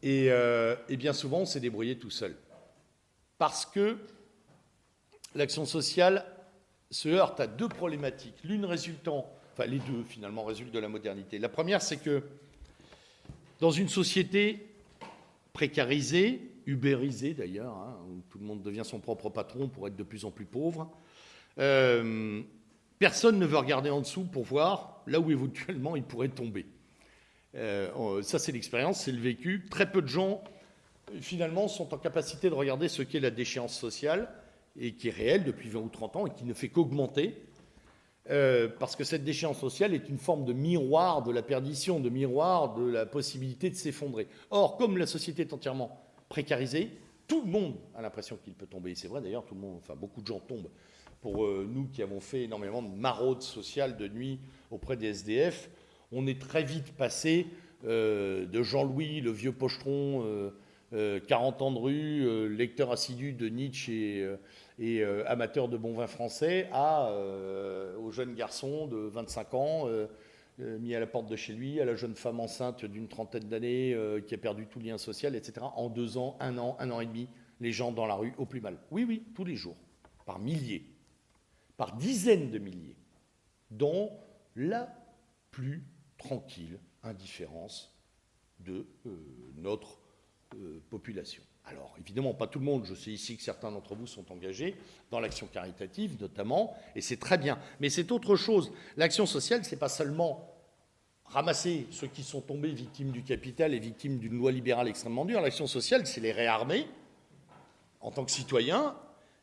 [0.02, 2.36] Et, euh, et, bien souvent, on s'est débrouillé tout seul.
[3.36, 3.98] Parce que
[5.34, 6.24] l'action sociale
[6.90, 8.36] se heurte à deux problématiques.
[8.44, 11.38] L'une résultant enfin les deux finalement résultent de la modernité.
[11.38, 12.22] La première, c'est que
[13.60, 14.66] dans une société
[15.52, 20.02] précarisée, ubérisée d'ailleurs, hein, où tout le monde devient son propre patron pour être de
[20.04, 20.88] plus en plus pauvre,
[21.58, 22.40] euh,
[23.00, 26.66] personne ne veut regarder en dessous pour voir là où éventuellement il pourrait tomber.
[27.58, 29.66] Euh, ça, c'est l'expérience, c'est le vécu.
[29.70, 30.42] Très peu de gens,
[31.20, 34.28] finalement, sont en capacité de regarder ce qu'est la déchéance sociale,
[34.80, 37.34] et qui est réelle depuis 20 ou 30 ans, et qui ne fait qu'augmenter.
[38.30, 42.10] Euh, parce que cette déchéance sociale est une forme de miroir de la perdition, de
[42.10, 44.28] miroir de la possibilité de s'effondrer.
[44.50, 45.98] Or, comme la société est entièrement
[46.28, 46.90] précarisée,
[47.26, 48.94] tout le monde a l'impression qu'il peut tomber.
[48.94, 50.68] C'est vrai d'ailleurs, tout le monde, enfin beaucoup de gens tombent.
[51.22, 54.40] Pour euh, nous qui avons fait énormément de maraudes sociales de nuit
[54.70, 55.70] auprès des SDF,
[56.12, 57.46] on est très vite passé
[57.84, 60.52] euh, de Jean-Louis, le vieux pochetron
[60.92, 64.26] 40 ans de rue, lecteur assidu de Nietzsche
[64.78, 69.88] et, amateur de bon vin français, au jeune garçon de 25 ans
[70.58, 73.94] mis à la porte de chez lui, à la jeune femme enceinte d'une trentaine d'années
[74.26, 75.66] qui a perdu tout lien social, etc.
[75.76, 77.28] En deux ans, un an, un an et demi,
[77.60, 78.78] les gens dans la rue au plus mal.
[78.90, 79.76] Oui, oui, tous les jours,
[80.24, 80.84] par milliers,
[81.76, 82.96] par dizaines de milliers,
[83.70, 84.10] dont
[84.56, 84.88] la
[85.50, 85.84] plus
[86.18, 87.94] tranquille indifférence
[88.60, 89.10] de euh,
[89.56, 89.98] notre
[90.54, 91.42] euh, population.
[91.64, 92.84] Alors, évidemment, pas tout le monde.
[92.84, 94.74] Je sais ici que certains d'entre vous sont engagés
[95.10, 97.58] dans l'action caritative, notamment, et c'est très bien.
[97.80, 98.72] Mais c'est autre chose.
[98.96, 100.54] L'action sociale, ce n'est pas seulement
[101.26, 105.42] ramasser ceux qui sont tombés victimes du capital et victimes d'une loi libérale extrêmement dure.
[105.42, 106.86] L'action sociale, c'est les réarmer
[108.00, 108.96] en tant que citoyens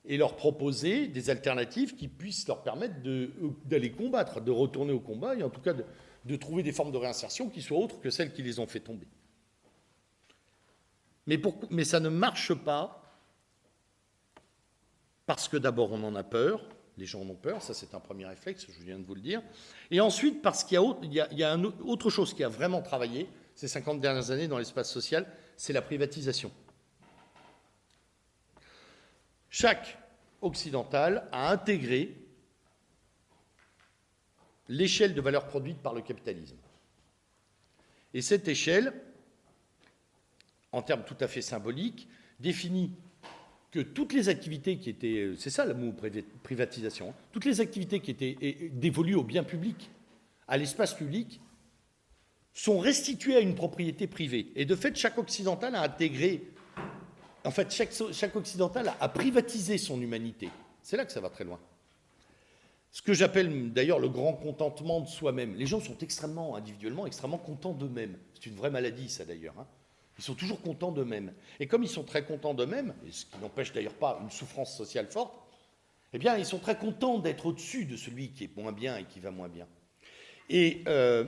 [0.08, 2.96] et leur proposer des alternatives qui puissent leur permettre
[3.66, 5.84] d'aller combattre, de retourner au combat et en tout cas de,
[6.36, 9.08] trouver des formes de réinsertion qui soient autres que celles qui les ont fait tomber.
[11.28, 13.02] Mais, ça ne marche pas
[15.26, 16.68] parce que d'abord on en a peur,
[16.98, 19.22] les gens en ont peur, ça c'est un premier réflexe, je viens de vous le
[19.22, 19.42] dire,
[19.90, 20.80] et ensuite parce qu'il
[21.12, 24.48] y a, il y a autre chose qui a vraiment travaillé ces 50 dernières années
[24.48, 25.26] dans l'espace social,
[25.58, 26.52] c'est la privatisation.
[29.50, 29.98] Chaque
[30.42, 32.25] occidental a intégré
[34.68, 36.58] l'échelle de valeur produite par le capitalisme.
[38.14, 38.94] Et cette échelle,
[40.72, 42.08] en termes tout à fait symboliques,
[42.40, 42.92] définit
[43.72, 45.94] que toutes les activités qui étaient, c'est ça le mot
[46.44, 49.90] privatisation, hein, toutes les activités qui étaient dévolues au bien public,
[50.48, 51.42] à l'espace public,
[52.54, 54.54] sont restituées à une propriété privée.
[54.56, 56.42] Et de fait, chaque occidental a intégré
[57.46, 60.50] en fait, chaque, occidental a, privatisé son humanité.
[60.82, 61.60] C'est là que ça va très loin.
[62.96, 65.54] Ce que j'appelle d'ailleurs le grand contentement de soi-même.
[65.56, 68.18] Les gens sont extrêmement, individuellement, extrêmement contents d'eux-mêmes.
[68.34, 69.56] C'est une vraie maladie, ça d'ailleurs.
[69.60, 69.68] Hein.
[70.18, 71.34] Ils sont toujours contents d'eux-mêmes.
[71.60, 75.08] Et comme ils sont très contents d'eux-mêmes, ce qui n'empêche d'ailleurs pas une souffrance sociale
[75.08, 75.34] forte,
[76.14, 79.04] eh bien, ils sont très contents d'être au-dessus de celui qui est moins bien et
[79.04, 79.68] qui va moins bien.
[80.50, 81.26] Et euh,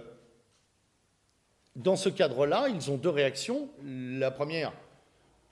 [1.75, 3.67] dans ce cadre-là, ils ont deux réactions.
[3.83, 4.71] La première,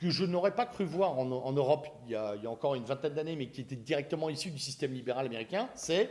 [0.05, 3.35] que je n'aurais pas cru voir en, Europe il y, a, encore une vingtaine d'années,
[3.35, 6.09] mais qui était directement issu du système libéral américain, c'est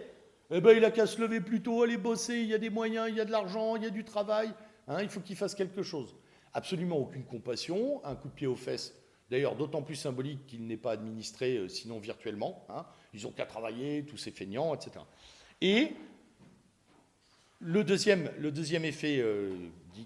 [0.51, 2.71] eh ben, il a qu'à se lever plus tôt, aller bosser, il y a des
[2.71, 4.53] moyens, il y a de l'argent, il y a du travail,
[4.89, 6.15] hein, il faut qu'il fasse quelque chose.
[6.53, 8.95] Absolument aucune compassion, un coup de pied aux fesses,
[9.31, 12.67] d'ailleurs d'autant plus symbolique qu'il n'est pas administré euh, sinon virtuellement.
[12.69, 12.85] Hein.
[13.15, 15.05] ils ont qu'à travailler, tous ces feignants, etc.
[15.61, 15.93] Et
[17.61, 19.55] le deuxième, le deuxième effet euh,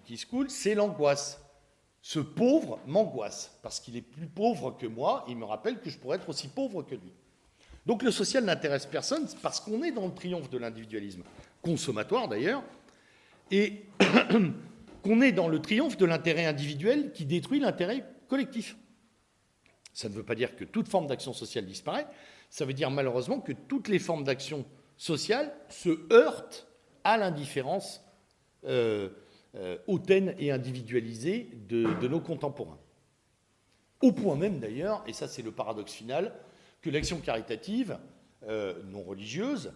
[0.05, 1.43] qui se coule, c'est l'angoisse.
[2.09, 5.98] Ce pauvre m'angoisse, parce qu'il est plus pauvre que moi, il me rappelle que je
[5.98, 7.12] pourrais être aussi pauvre que lui.
[7.84, 11.22] Donc le social n'intéresse personne parce qu'on est dans le triomphe de l'individualisme,
[11.61, 12.62] consommatoire d'ailleurs,
[13.50, 13.82] et
[15.02, 18.78] qu'on est dans le triomphe de l'intérêt individuel qui détruit l'intérêt collectif.
[19.92, 22.06] Ça ne veut pas dire que toute forme d'action sociale disparaît,
[22.48, 24.64] ça veut dire malheureusement que toutes les formes d'action
[24.96, 26.68] sociale se heurtent
[27.04, 28.02] à l'indifférence
[28.64, 29.11] euh,
[29.86, 32.78] hautaine et individualisée de, nos contemporains.
[34.03, 36.32] Au point même d'ailleurs, et ça c'est le paradoxe final,
[36.80, 37.99] que l'action caritative
[38.46, 39.72] euh, non religieuse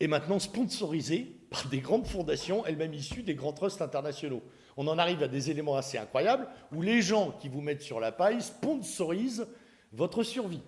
[0.00, 4.42] est maintenant sponsorisée par des grandes fondations, elles-mêmes issues des grands trusts internationaux.
[4.76, 8.00] On en arrive à des éléments assez incroyables où les gens qui vous mettent sur
[8.00, 9.46] la paille sponsorisent
[9.92, 10.62] votre survie.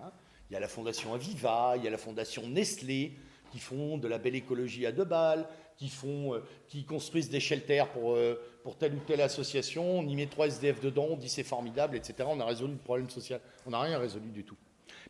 [0.00, 0.10] Hein?
[0.50, 3.16] Il y a la fondation Aviva, il y a la fondation Nestlé,
[3.50, 5.46] qui font de la belle écologie à deux balles,
[5.76, 10.06] qui, font, euh, qui construisent des shelters pour, euh, pour telle ou telle association, on
[10.06, 12.28] y met trois SDF dedans, on dit c'est formidable, etc.
[12.28, 13.40] On a résolu le problème social.
[13.66, 14.56] On n'a rien résolu du tout.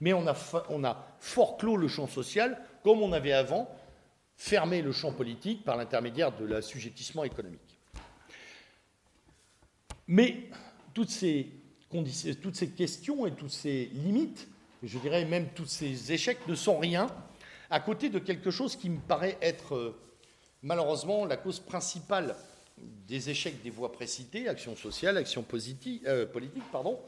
[0.01, 0.37] Mais on a,
[0.71, 3.69] on a fort clos le champ social, comme on avait avant
[4.37, 7.79] fermé le champ politique par l'intermédiaire de l'assujettissement économique.
[10.09, 10.49] Mais
[10.95, 11.49] toutes ces,
[11.91, 14.49] toutes ces questions et toutes ces limites,
[14.83, 17.07] je dirais même tous ces échecs, ne sont rien
[17.71, 19.99] à côté de quelque chose qui me paraît être euh,
[20.63, 22.37] malheureusement la cause principale
[22.79, 25.45] des échecs des voies précitées, action sociale, action
[26.07, 26.99] euh, politique, pardon,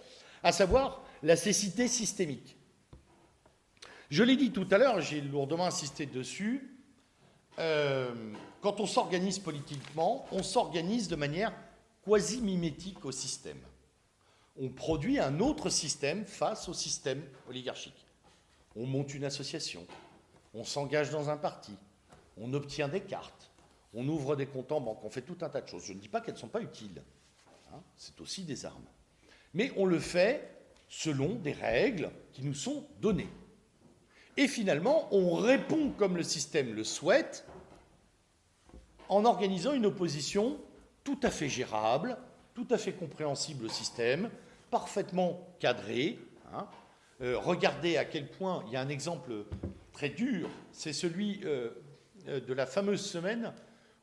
[0.42, 2.56] à savoir la cécité systémique.
[4.10, 6.74] Je l'ai dit tout à l'heure, j'ai lourdement insisté dessus,
[7.58, 8.12] euh,
[8.60, 11.52] quand on s'organise politiquement, on s'organise de manière
[12.04, 13.60] quasi-mimétique au système.
[14.60, 18.06] On produit un autre système face au système oligarchique.
[18.76, 19.86] On monte une association,
[20.52, 21.72] on s'engage dans un parti,
[22.36, 23.43] on obtient des cartes,
[23.94, 25.84] on ouvre des comptes en banque, on fait tout un tas de choses.
[25.84, 27.02] Je ne dis pas qu'elles ne sont pas utiles,
[27.72, 28.86] hein, c'est aussi des armes.
[29.54, 30.50] Mais on le fait
[30.88, 33.28] selon des règles qui nous sont données.
[34.36, 37.46] Et finalement, on répond comme le système le souhaite
[39.08, 40.58] en organisant une opposition
[41.04, 42.16] tout à fait gérable,
[42.54, 44.30] tout à fait compréhensible au système,
[44.70, 46.18] parfaitement cadré.
[46.52, 46.66] Hein.
[47.20, 49.44] Euh, regardez à quel point il y a un exemple
[49.92, 51.70] très dur, c'est celui euh,
[52.28, 53.52] euh, de la fameuse semaine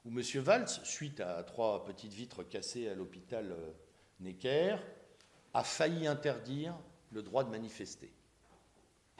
[0.05, 0.21] où M.
[0.41, 3.55] Valls, suite à trois petites vitres cassées à l'hôpital
[4.19, 4.77] Necker,
[5.53, 6.75] a failli interdire
[7.11, 8.11] le droit de manifester.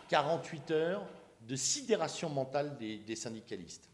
[0.09, 1.07] 48 heures
[1.47, 3.89] de sidération mentale des, syndicalistes.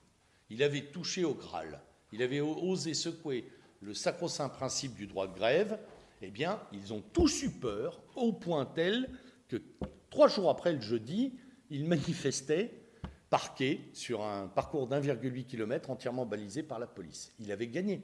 [0.50, 1.80] Il avait touché au Graal,
[2.12, 3.50] il avait osé secouer
[3.82, 5.80] le sacro-saint principe du droit de grève,
[6.22, 9.10] eh bien, ils ont tous eu peur, au point tel
[9.48, 9.62] que
[10.10, 11.38] trois jours après le jeudi,
[11.70, 12.72] ils manifestaient
[13.30, 17.34] parqués sur un parcours d'1,8 km entièrement balisé par la police.
[17.40, 18.02] Il avait gagné.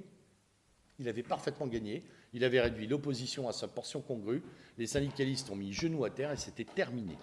[0.99, 2.03] Il avait parfaitement gagné.
[2.33, 4.43] Il avait réduit l'opposition à sa portion congrue.
[4.77, 7.17] Les syndicalistes ont mis genoux à terre et c'était terminé.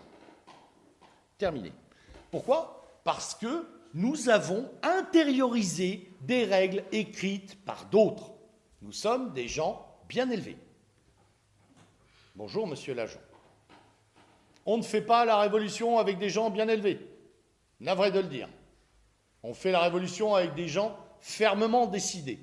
[1.39, 1.73] Terminé.
[2.31, 3.01] Pourquoi?
[3.05, 8.33] Parce que nous avons intériorisé des règles écrites par d'autres.
[8.83, 10.57] Nous sommes des gens bien élevés.
[12.37, 13.21] Bonjour, monsieur l'agent.
[14.65, 17.10] On ne fait pas la révolution avec des gens bien élevés.
[17.81, 18.49] Navré de le dire.
[19.43, 22.39] On fait la révolution avec des gens fermement décidés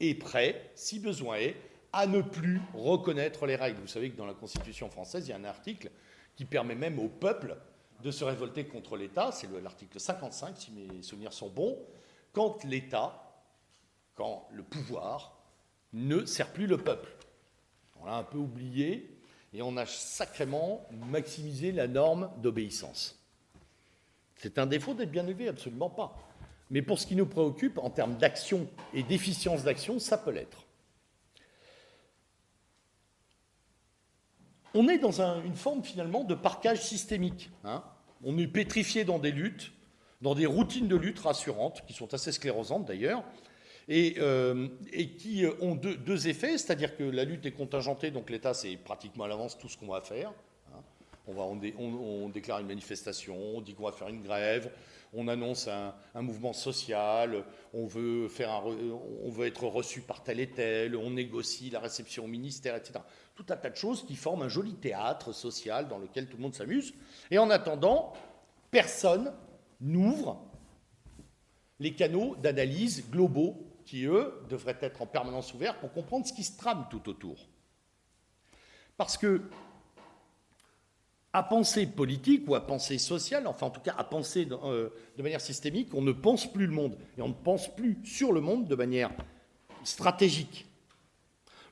[0.00, 1.56] et prêts, si besoin est,
[1.92, 3.80] à ne plus reconnaître les règles.
[3.80, 5.90] Vous savez que dans la Constitution française, il y a un article
[6.34, 7.56] qui permet même au peuple
[8.02, 11.78] de se révolter contre l'État, c'est l'article 55, si mes souvenirs sont bons,
[12.32, 13.42] quand l'État,
[14.14, 15.38] quand le pouvoir
[15.94, 17.10] ne sert plus le peuple.
[17.98, 19.18] On l'a un peu oublié
[19.54, 23.25] et on a sacrément maximisé la norme d'obéissance.
[24.36, 26.16] C'est un défaut d'être bien élevé, absolument pas.
[26.70, 30.66] Mais pour ce qui nous préoccupe, en termes d'action et d'efficience d'action, ça peut l'être.
[34.74, 37.50] On est dans une forme finalement de parcage systémique.
[37.64, 37.82] Hein.
[38.24, 39.72] on est pétrifié dans des luttes,
[40.20, 43.24] dans des routines de lutte rassurantes, qui sont assez sclérosantes d'ailleurs,
[43.88, 44.68] et, euh,
[45.18, 49.28] qui ont deux, effets, c'est-à-dire que la lutte est contingentée, donc l'État sait pratiquement à
[49.28, 50.32] l'avance tout ce qu'on va faire.
[51.26, 54.70] On, va, on, déclare une manifestation, on dit qu'on va faire une grève,
[55.12, 60.50] on annonce un, mouvement social, on veut, faire on veut être reçu par tel et
[60.50, 63.00] tel, on négocie la réception au ministère, etc.
[63.34, 66.42] Tout un tas de choses qui forment un joli théâtre social dans lequel tout le
[66.42, 66.94] monde s'amuse.
[67.30, 68.12] Et en attendant,
[68.70, 69.32] personne
[69.80, 70.44] n'ouvre
[71.80, 76.44] les canaux d'analyse globaux qui, eux, devraient être en permanence ouverts pour comprendre ce qui
[76.44, 77.48] se trame tout autour.
[78.96, 79.42] Parce que
[81.36, 85.22] à penser politique ou à penser sociale, enfin en tout cas à penser euh, de
[85.22, 88.40] manière systémique, on ne pense plus le monde et on ne pense plus sur le
[88.40, 89.10] monde de manière
[89.84, 90.64] stratégique.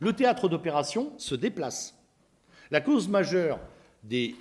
[0.01, 1.99] Le théâtre d'opération se déplace.
[2.71, 3.59] La cause majeure
[4.03, 4.35] des,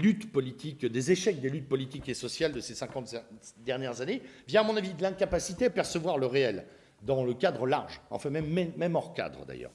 [0.00, 3.16] luttes politiques, des échecs des luttes politiques et sociales de ces 50
[3.64, 6.64] dernières années vient, à mon avis, de l'incapacité à percevoir le réel
[7.02, 9.72] dans le cadre large, enfin même, même hors cadre d'ailleurs.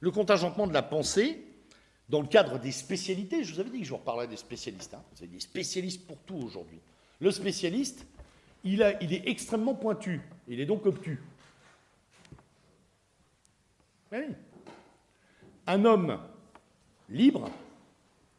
[0.00, 1.47] Le contingentement de la pensée
[2.08, 4.94] dans le cadre des spécialités, je vous avais dit que je vous reparlerais des spécialistes.
[4.94, 5.02] Hein.
[5.12, 6.80] Vous avez des spécialistes pour tout aujourd'hui.
[7.20, 8.06] Le spécialiste,
[8.64, 10.20] il, est extrêmement pointu.
[10.46, 11.20] Il est donc obtus.
[14.12, 14.18] Oui.
[15.66, 16.18] Un homme
[17.10, 17.50] libre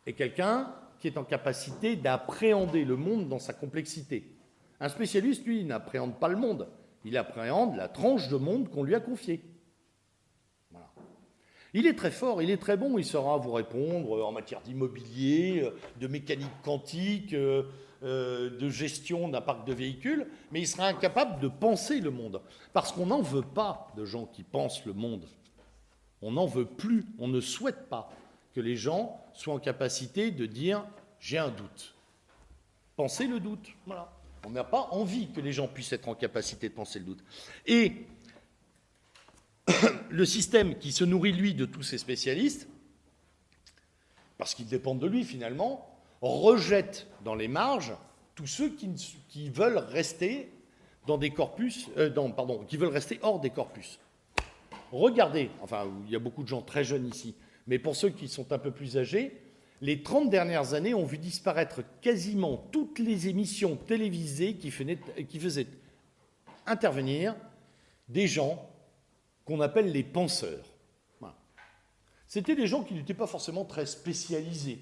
[0.05, 4.25] est quelqu'un qui est en capacité d'appréhender le monde dans sa complexité.
[4.79, 6.67] Un spécialiste, lui, n'appréhende pas le monde.
[7.05, 9.41] Il appréhende la tranche de monde qu'on lui a confiée.
[11.73, 15.69] Il est très fort, il est très bon, il saura vous répondre en matière d'immobilier,
[15.99, 17.35] de mécanique quantique,
[18.01, 22.41] euh, de gestion d'un parc de véhicules, mais il sera incapable de penser le monde.
[22.71, 25.25] Parce qu'on n'en veut pas de gens qui pensent le monde.
[26.21, 28.09] On n'en veut plus, on ne souhaite pas
[28.55, 30.85] que les gens soient en capacité de dire
[31.19, 31.93] j'ai un doute.
[32.95, 34.11] Penser le doute, voilà.
[34.45, 37.23] On n'a pas envie que les gens puissent être en capacité de penser le doute.
[37.65, 38.07] Et
[40.09, 42.67] le système qui se nourrit, lui, de tous ces spécialistes,
[44.37, 45.85] parce qu'ils dépendent de lui finalement,
[46.21, 47.93] rejette dans les marges
[48.35, 50.49] tous ceux qui, veulent rester
[51.05, 53.99] dans des corpus, euh, pardon, qui veulent rester hors des corpus.
[54.91, 57.35] Regardez, enfin, il y a beaucoup de gens très jeunes ici,
[57.67, 59.41] mais pour ceux qui sont un peu plus âgés,
[59.81, 65.67] les 30 dernières années ont vu disparaître quasiment toutes les émissions télévisées qui faisaient
[66.65, 67.35] intervenir
[68.07, 68.69] des gens
[69.49, 70.63] qu'on appelle les penseurs.
[72.27, 74.77] C'était des gens qui n'étaient pas forcément très spécialisés,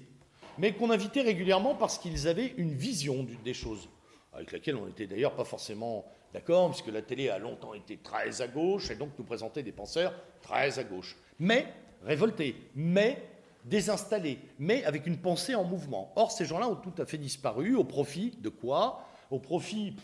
[0.58, 3.88] mais qu'on invitait régulièrement parce qu'ils avaient une vision des choses,
[4.34, 6.04] avec laquelle on n'était d'ailleurs pas forcément
[6.34, 9.72] d'accord, puisque la télé a longtemps été très à gauche, et donc nous présentait des
[9.72, 10.12] penseurs
[10.42, 11.16] très à gauche.
[11.38, 13.26] Mais révoltés, mais
[13.64, 16.12] désinstallés, mais avec une pensée en mouvement.
[16.14, 19.02] Or, ces gens-là ont tout à fait disparu au profit de quoi?
[19.30, 19.96] Au profit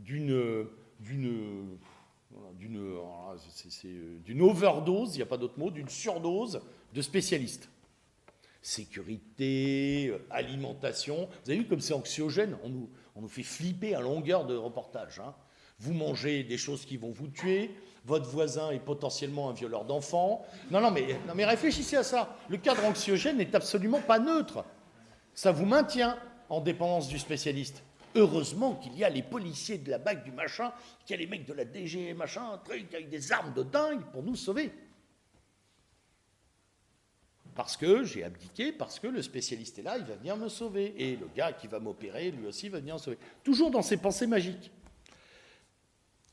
[0.00, 0.66] d'une
[2.54, 6.60] d'une overdose, il n'y a pas d'autre mot, d'une surdose
[6.92, 7.68] de spécialistes.
[8.62, 11.28] Sécurité, alimentation.
[11.44, 15.20] Vous avez vu comme c'est anxiogène on nous, fait flipper à longueur de reportage.
[15.20, 15.34] Hein.
[15.78, 17.70] Vous mangez des choses qui vont vous tuer,
[18.04, 20.44] votre voisin est potentiellement un violeur d'enfants.
[20.70, 22.36] Non, non mais, non, mais réfléchissez à ça.
[22.48, 24.64] Le cadre anxiogène n'est absolument pas neutre.
[25.34, 26.18] Ça vous maintient
[26.48, 27.82] en dépendance du spécialiste.
[28.16, 30.72] Heureusement qu'il y a les policiers de la BAC du machin,
[31.04, 33.62] qu'il y a les mecs de la DG machin, un truc avec des armes de
[33.62, 34.72] dingue pour nous sauver.
[37.54, 40.94] Parce que j'ai abdiqué, parce que le spécialiste est là, il va venir me sauver.
[40.98, 43.18] Et le gars qui va m'opérer, lui aussi, va venir me sauver.
[43.44, 44.70] Toujours dans ses pensées magiques.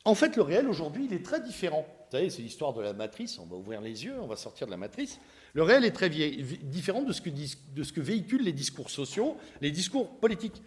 [0.06, 1.86] En fait, le réel, aujourd'hui, il est très différent.
[1.88, 4.68] Vous savez, c'est l'histoire de la matrice, on va ouvrir les yeux, on va sortir
[4.68, 5.20] de la matrice.
[5.54, 9.38] Le réel est très différent de ce, que, de ce que véhiculent les discours sociaux,
[9.62, 10.62] les discours politiques.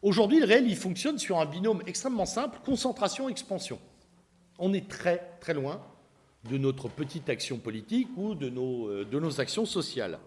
[0.00, 3.80] Aujourd'hui, le réel, il fonctionne sur un binôme extrêmement simple, concentration-expansion.
[4.60, 5.82] On est très, très loin
[6.48, 10.20] de notre petite action politique ou de nos, euh, de nos actions sociales.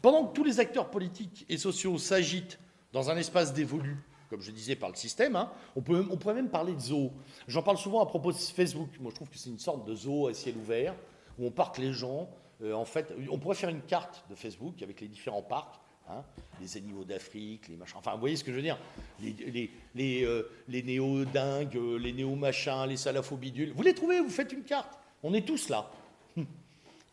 [0.00, 2.60] Pendant que tous les acteurs politiques et sociaux s'agitent
[2.92, 3.96] dans un espace dévolu,
[4.30, 7.10] comme je disais, par le système, hein, on pourrait même parler de zoo.
[7.48, 8.90] J'en parle souvent à propos de Facebook.
[9.00, 10.94] Moi, je trouve que c'est une sorte de zoo à ciel ouvert,
[11.38, 12.28] où on parque les gens.
[12.62, 16.22] Euh, en fait, on pourrait faire une carte de Facebook avec les différents parcs Hein,
[16.60, 17.96] les animaux d'Afrique, les machins.
[17.98, 18.78] Enfin, vous voyez ce que je veux dire
[19.20, 23.72] Les, les, euh, néo-dingues, euh, les néo-machins, les salafophidules.
[23.74, 24.96] Vous les trouvez, vous faites une carte.
[25.24, 25.90] On est tous là.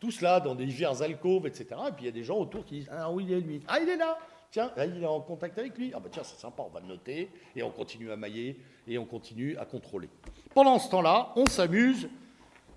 [0.00, 1.66] tous là, dans des divers alcôves, etc.
[1.88, 3.60] Et puis il y a des gens autour qui disent Ah oui, il est lui.
[3.66, 4.16] Ah, il est là
[4.52, 5.90] Tiens, il est en contact avec lui.
[5.92, 7.28] Ah bah tiens, c'est sympa, on va le noter.
[7.56, 10.08] Et on continue à mailler et on continue à contrôler.
[10.54, 12.08] Pendant ce temps-là, on s'amuse.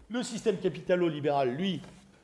[0.10, 1.82] Le système capitalo-libéral, lui,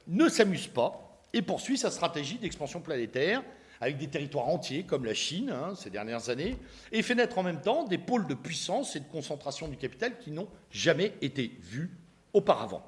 [0.08, 3.44] ne s'amuse pas et poursuit sa stratégie d'expansion planétaire
[3.82, 6.58] avec des territoires entiers comme la Chine hein, ces dernières années,
[6.92, 10.18] et fait naître en même temps des pôles de puissance et de concentration du capital
[10.20, 11.92] qui n'ont jamais été vus
[12.34, 12.86] auparavant.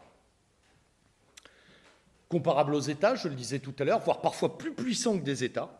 [2.29, 5.43] Comparables aux États, je le disais tout à l'heure, voire parfois plus puissants que des
[5.43, 5.79] États,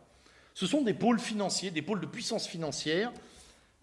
[0.54, 3.12] ce sont des pôles financiers, des pôles de puissance financière,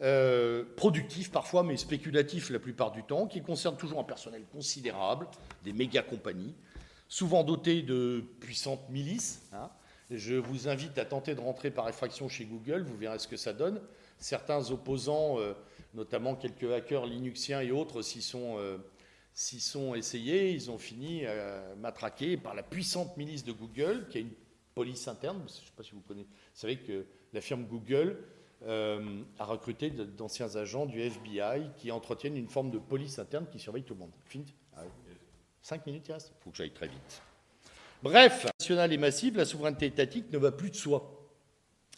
[0.00, 5.28] euh, productifs parfois, mais spéculatifs la plupart du temps, qui concernent toujours un personnel considérable,
[5.64, 6.54] des méga compagnies,
[7.08, 9.68] souvent dotés de puissantes milices, hein,
[10.16, 13.36] je vous invite à tenter de rentrer par effraction chez Google, vous verrez ce que
[13.36, 13.80] ça donne.
[14.18, 15.54] Certains opposants, euh,
[15.94, 20.52] notamment quelques hackers linuxiens et autres, s'y sont, euh, essayés.
[20.52, 24.32] Ils ont fini euh, matraqués par la puissante milice de Google, qui a une
[24.74, 25.38] police interne.
[25.38, 26.28] Je ne sais pas si vous connaissez.
[26.28, 28.18] Vous savez que la firme Google
[28.64, 33.82] a recruté d'anciens agents du FBI qui entretiennent une forme de police interne qui surveille
[33.82, 34.12] tout le monde.
[34.24, 34.82] Fini ah
[35.62, 37.22] Cinq minutes, il reste Il faut que j'aille très vite.
[38.02, 41.30] Bref, nationale et massive, la souveraineté étatique ne va plus de soi,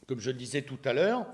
[0.07, 1.25] comme je le disais tout à l'heure,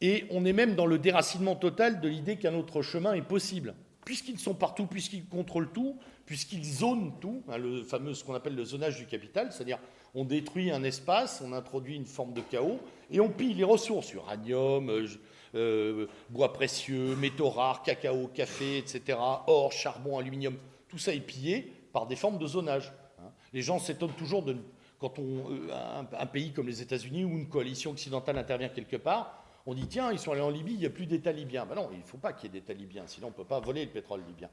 [0.00, 3.74] et on est même dans le déracinement total de l'idée qu'un autre chemin est possible.
[4.04, 8.54] Puisqu'ils sont partout, puisqu'ils contrôlent tout, puisqu'ils zonent tout, hein, le fameux ce qu'on appelle
[8.54, 9.78] le zonage du capital, c'est-à-dire
[10.14, 12.78] on détruit un espace, on introduit une forme de chaos,
[13.10, 15.08] et on pille les ressources, uranium, euh,
[15.56, 20.56] euh, bois précieux, métaux rares, cacao, café, etc., or, charbon, aluminium,
[20.86, 22.92] tout ça est pillé par des formes de zonage.
[23.54, 24.56] Les gens s'étonnent toujours de,
[24.98, 25.68] quand euh,
[26.18, 30.12] un, pays comme les États-Unis ou une coalition occidentale intervient quelque part, on dit tiens,
[30.12, 31.64] ils sont allés en Libye, il n'y a plus d'État libyen.
[31.64, 33.44] Ben non, il ne faut pas qu'il y ait d'État libyen, sinon on ne peut
[33.44, 34.50] pas voler le pétrole libyen.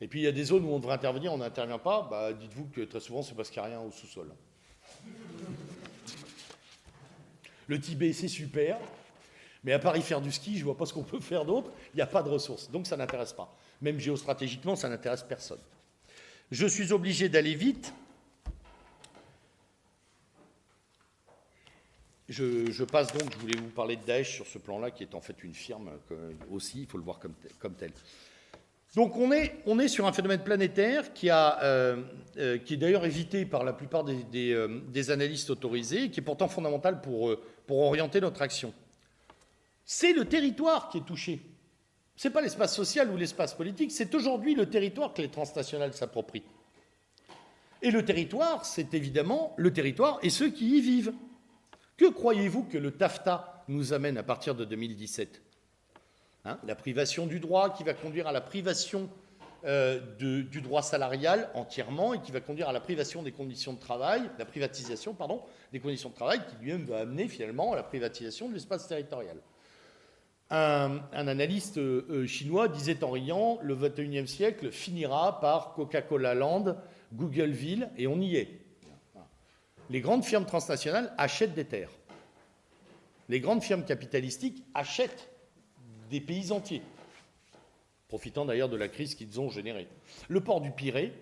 [0.00, 2.32] Et puis il y a des zones où on devrait intervenir, on n'intervient pas, bah,
[2.34, 4.32] dites-vous que très souvent c'est parce qu'il n'y a rien au sous-sol.
[7.66, 8.78] Le Tibet, c'est super,
[9.64, 11.44] mais à part y faire du ski, je ne vois pas ce qu'on peut faire
[11.44, 13.56] d'autre, il n'y a pas de ressources, donc ça n'intéresse pas.
[13.80, 15.60] Même géostratégiquement, ça n'intéresse personne.
[16.50, 17.92] Je suis obligé d'aller vite.
[22.28, 25.20] Je, passe donc, je voulais vous parler de Daesh sur ce plan-là, qui est en
[25.20, 25.90] fait une firme
[26.50, 27.90] aussi, il faut le voir comme, tel.
[28.94, 32.02] Donc on est, sur un phénomène planétaire qui, a, euh,
[32.36, 36.48] euh, qui est d'ailleurs évité par la plupart des, euh, analystes autorisés, qui est pourtant
[36.48, 37.38] fondamental pour
[37.70, 38.74] orienter notre action.
[39.84, 41.40] C'est le territoire qui est touché.
[42.18, 45.94] Ce n'est pas l'espace social ou l'espace politique, c'est aujourd'hui le territoire que les transnationales
[45.94, 46.42] s'approprient.
[47.80, 51.12] Et le territoire, c'est évidemment le territoire et ceux qui y vivent.
[51.96, 55.40] Que croyez-vous que le TAFTA nous amène à partir de 2017
[56.44, 59.08] hein, La privation du droit qui va conduire à la privation
[59.64, 63.78] euh, du droit salarial entièrement et qui va conduire à la privation des conditions de
[63.78, 67.84] travail, la privatisation, pardon, des conditions de travail qui lui-même va amener finalement à la
[67.84, 69.36] privatisation de l'espace territorial.
[70.50, 76.76] Un, analyste euh, chinois disait en riant, le 21e siècle finira par Coca-Cola Land,
[77.12, 78.58] Googleville, et on y est.
[79.90, 81.90] Les grandes firmes transnationales achètent des terres.
[83.28, 85.30] Les grandes firmes capitalistiques achètent
[86.10, 86.82] des pays entiers.
[88.08, 89.86] profitant d'ailleurs de la crise qu'ils ont générée.
[90.28, 91.12] Le port du Pirée,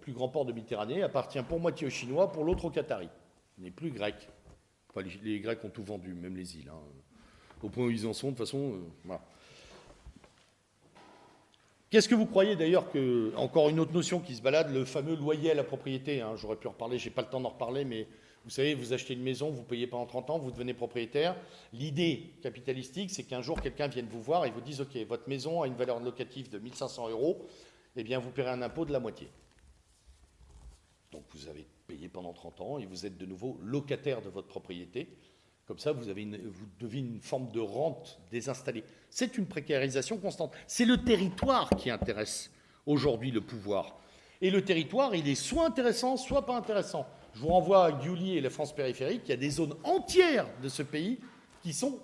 [0.00, 3.10] plus grand port de Méditerranée, appartient pour moitié aux Chinois, pour l'autre aux Qataris.
[3.58, 4.28] Il n'est plus grec.
[5.22, 6.70] les, Grecs ont tout vendu, même les îles.
[6.70, 6.80] Hein.
[7.66, 9.16] Au point où ils en sont, de toute façon, euh.
[11.90, 15.16] Qu'est-ce que vous croyez d'ailleurs que, encore une autre notion qui se balade, le fameux
[15.16, 17.84] loyer à la propriété hein, J'aurais pu en reparler, j'ai pas le temps d'en reparler,
[17.84, 18.06] mais
[18.44, 21.34] vous savez, vous achetez une maison, vous payez pendant 30 ans, vous devenez propriétaire.
[21.72, 25.62] L'idée capitalistique, c'est qu'un jour, quelqu'un vienne vous voir et vous dise Ok, votre maison
[25.62, 27.44] a une valeur locative de 1500 euros,
[27.96, 29.26] eh bien, vous paierez un impôt de la moitié.
[31.10, 34.46] Donc, vous avez payé pendant 30 ans et vous êtes de nouveau locataire de votre
[34.46, 35.08] propriété.
[35.66, 36.28] Comme ça, vous, avez
[36.78, 38.84] devez une forme de rente désinstallée.
[39.10, 40.52] C'est une précarisation constante.
[40.68, 42.50] C'est le territoire qui intéresse
[42.86, 43.98] aujourd'hui le pouvoir.
[44.40, 47.06] Et le territoire, il est soit intéressant, soit pas intéressant.
[47.34, 49.22] Je vous renvoie à Gulli et la France périphérique.
[49.24, 51.18] Il y a des zones entières de ce pays
[51.62, 51.98] qui sont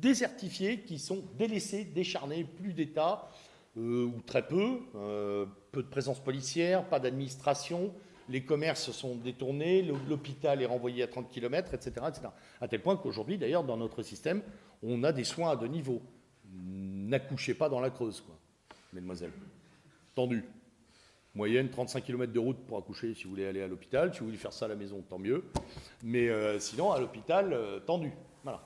[0.00, 3.28] désertifiées, qui sont délaissées, décharnées, plus d'État,
[3.76, 7.94] euh, ou très peu, euh, peu de présence policière, pas d'administration,
[8.30, 12.06] les commerces sont détournés, l'hôpital est renvoyé à 30 km, etc.
[12.08, 12.28] etc.
[12.60, 14.42] À tel point qu'aujourd'hui, d'ailleurs, dans notre système,
[14.82, 16.00] on a des soins à deux niveaux.
[16.52, 18.36] N'accouchez pas dans la Creuse, quoi,
[18.92, 19.32] mesdemoiselles.
[20.14, 20.44] Tendu.
[21.34, 24.12] Moyenne, 35 km de route pour accoucher si vous voulez aller à l'hôpital.
[24.12, 25.44] Si vous voulez faire ça à la maison, tant mieux.
[26.02, 28.12] Mais euh, sinon, à l'hôpital, euh, tendu.
[28.42, 28.62] Voilà.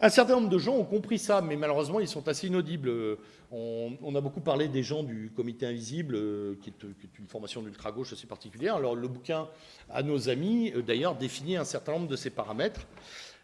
[0.00, 3.16] Un certain nombre de gens ont compris ça, mais malheureusement, ils sont assez inaudibles.
[3.50, 8.12] On, a beaucoup parlé des gens du Comité Invisible, euh, qui, est, une formation d'ultra-gauche
[8.12, 8.76] assez particulière.
[8.76, 9.48] Alors, le bouquin
[9.88, 12.86] à nos amis, euh, d'ailleurs, définit un certain nombre de ces paramètres.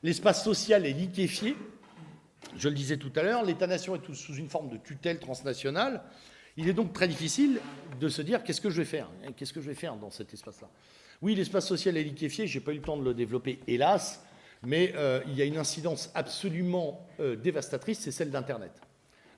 [0.02, 1.56] L'espace social est liquéfié.
[2.58, 6.02] Je le disais tout à l'heure, l'État-nation est sous une forme de tutelle transnationale.
[6.58, 7.58] Il est donc très difficile
[7.98, 10.34] de se dire qu'est-ce que je vais faire Qu'est-ce que je vais faire dans cet
[10.34, 10.68] espace-là?
[11.22, 14.22] Oui, l'espace social est liquéfié, je n'ai pas eu le temps de le développer, hélas.
[14.62, 17.06] Mais euh, il y a une incidence absolument
[17.42, 18.72] dévastatrice, c'est celle d'Internet.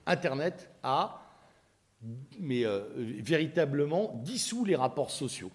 [0.07, 1.23] Internet a
[2.39, 5.51] mais, euh, véritablement dissous les rapports sociaux.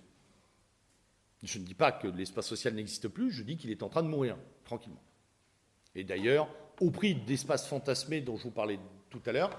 [1.42, 4.02] Je ne dis pas que l'espace social n'existe plus, je dis qu'il est en train
[4.02, 5.02] de mourir, tranquillement.
[5.94, 6.48] Et d'ailleurs,
[6.80, 8.78] au prix d'espaces fantasmés dont je vous parlais
[9.10, 9.50] tout à l'heure,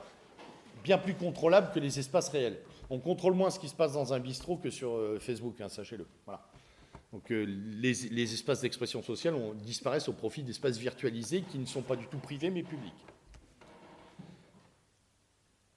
[0.83, 2.59] bien plus contrôlables que les espaces réels.
[2.89, 6.05] On contrôle moins ce qui se passe dans un bistrot que sur Facebook, hein, sachez-le.
[6.25, 6.45] Voilà.
[7.13, 11.95] Donc euh, les, espaces d'expression sociale disparaissent au profit d'espaces virtualisés qui ne sont pas
[11.95, 12.91] du tout privés mais publics.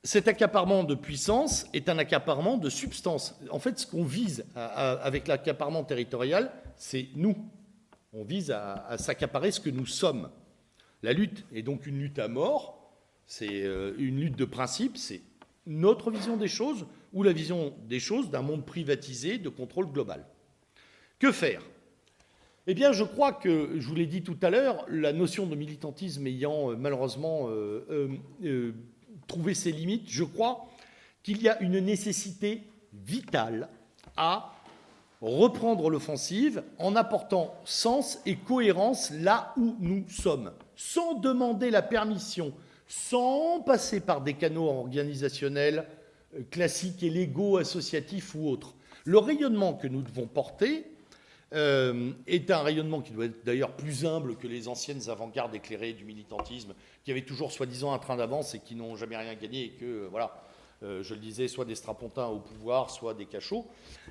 [0.07, 3.37] Cet accaparement de puissance est un accaparement de substance.
[3.51, 7.35] En fait, ce qu'on vise avec l'accaparement territorial, c'est nous.
[8.13, 10.31] On vise à, s'accaparer ce que nous sommes.
[11.03, 12.89] La lutte est donc une lutte à mort,
[13.27, 15.23] c'est euh, une lutte de principe, c'est
[15.67, 20.25] notre vision des choses ou la vision des choses d'un monde privatisé de contrôle global.
[21.19, 21.63] Que faire?
[22.69, 25.57] Eh bien, je crois que, je vous l'ai dit tout à l'heure, la notion de
[25.57, 28.21] militantisme ayant euh, malheureusement euh,
[29.27, 30.67] trouvé ses limites, je crois
[31.23, 32.63] qu'il y a une nécessité
[32.93, 33.69] vitale
[34.17, 34.53] à
[35.21, 42.53] reprendre l'offensive en apportant sens et cohérence là où nous sommes, sans demander la permission,
[42.87, 45.87] sans passer par des canaux organisationnels
[46.51, 48.75] classiques et légaux, associatifs ou autres.
[49.05, 50.96] Le rayonnement que nous devons porter,
[51.55, 55.93] euh, est un rayonnement qui doit être d'ailleurs plus humble que les anciennes avant-gardes éclairées
[55.93, 56.75] du militantisme,
[57.05, 59.85] qui avaient toujours soi-disant un train d'avance et qui n'ont jamais rien gagné et que,
[59.85, 60.43] euh, voilà,
[60.83, 63.65] euh, je le disais, soit des strapontins au pouvoir, soit des cachots.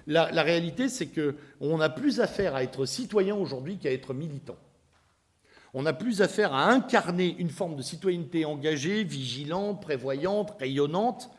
[0.08, 4.56] La, réalité, c'est qu'on a plus affaire à être citoyen aujourd'hui qu'à être militant.
[5.74, 11.30] On a plus affaire à incarner une forme de citoyenneté engagée, vigilante, prévoyante, rayonnante,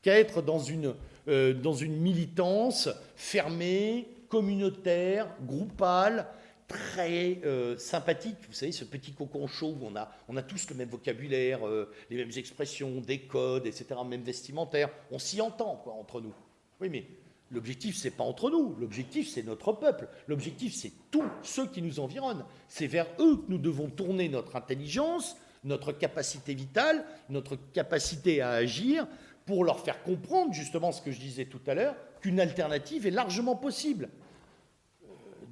[0.00, 0.94] qu'à être dans une,
[1.26, 6.26] dans une militance fermée, communautaire, groupal,
[6.66, 8.36] très euh, sympathique.
[8.48, 11.66] Vous savez, ce petit cocon chaud où on a, on a tous le même vocabulaire,
[11.66, 14.88] euh, les mêmes expressions, des codes, etc., même vestimentaire.
[15.10, 16.32] On s'y entend, quoi, entre nous.
[16.80, 17.06] Oui, mais
[17.50, 18.76] l'objectif, c'est pas entre nous.
[18.78, 20.08] L'objectif, c'est notre peuple.
[20.28, 22.44] L'objectif, c'est tous ceux qui nous environnent.
[22.68, 28.50] C'est vers eux que nous devons tourner notre intelligence, notre capacité vitale, notre capacité à
[28.50, 29.08] agir
[29.44, 33.10] pour leur faire comprendre justement ce que je disais tout à l'heure, qu'une alternative est
[33.10, 34.08] largement possible.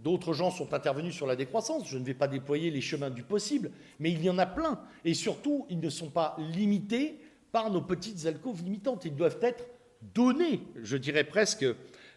[0.03, 1.89] D'autres gens sont intervenus sur la décroissance.
[1.89, 4.81] Je ne vais pas déployer les chemins du possible, mais il y en a plein.
[5.05, 7.19] Et surtout, ils ne sont pas limités
[7.51, 9.05] par nos petites alcôves limitantes.
[9.05, 9.67] Ils doivent être
[10.15, 11.67] donnés, je dirais presque.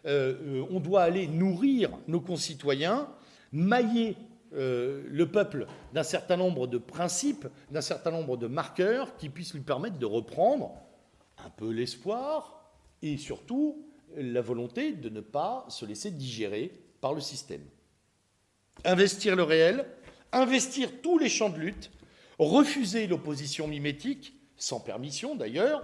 [0.04, 3.08] Euh, on doit aller nourrir nos concitoyens,
[3.52, 4.16] mailler
[4.54, 9.54] euh, le peuple d'un certain nombre de principes, d'un certain nombre de marqueurs qui puissent
[9.54, 10.74] lui permettre de reprendre
[11.44, 13.84] un peu l'espoir et surtout
[14.16, 17.62] la volonté de ne pas se laisser digérer par le système.
[18.84, 19.86] Investir le réel,
[20.32, 21.90] investir tous les champs de lutte,
[22.38, 25.82] Refuser l'opposition mimétique, sans permission d'ailleurs,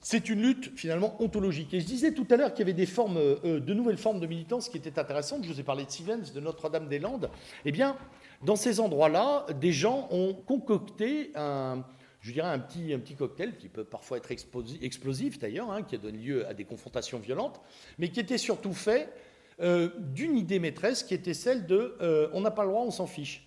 [0.00, 1.72] c'est une lutte finalement ontologique.
[1.74, 4.18] Et je disais tout à l'heure qu'il y avait des formes, euh, de nouvelles formes
[4.18, 5.44] de militance qui étaient intéressantes.
[5.44, 7.30] Je vous ai parlé de Sivens, de Notre-Dame-des-Landes.
[7.64, 7.96] Eh bien,
[8.42, 11.84] dans ces endroits-là, des gens ont concocté un,
[12.22, 16.18] je dirais un petit, cocktail qui peut parfois être explosif d'ailleurs, hein, qui a donné
[16.18, 17.60] lieu à des confrontations violentes,
[17.98, 19.12] mais qui était surtout fait
[19.60, 22.92] euh, d'une idée maîtresse qui était celle de euh, on n'a pas le droit, on
[22.92, 23.46] s'en fiche.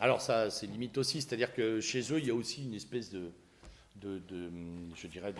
[0.00, 3.10] Alors ça, c'est limite aussi, c'est-à-dire que chez eux, il y a aussi une espèce
[3.10, 3.30] de,
[4.00, 4.20] de,
[4.96, 5.32] je dirais,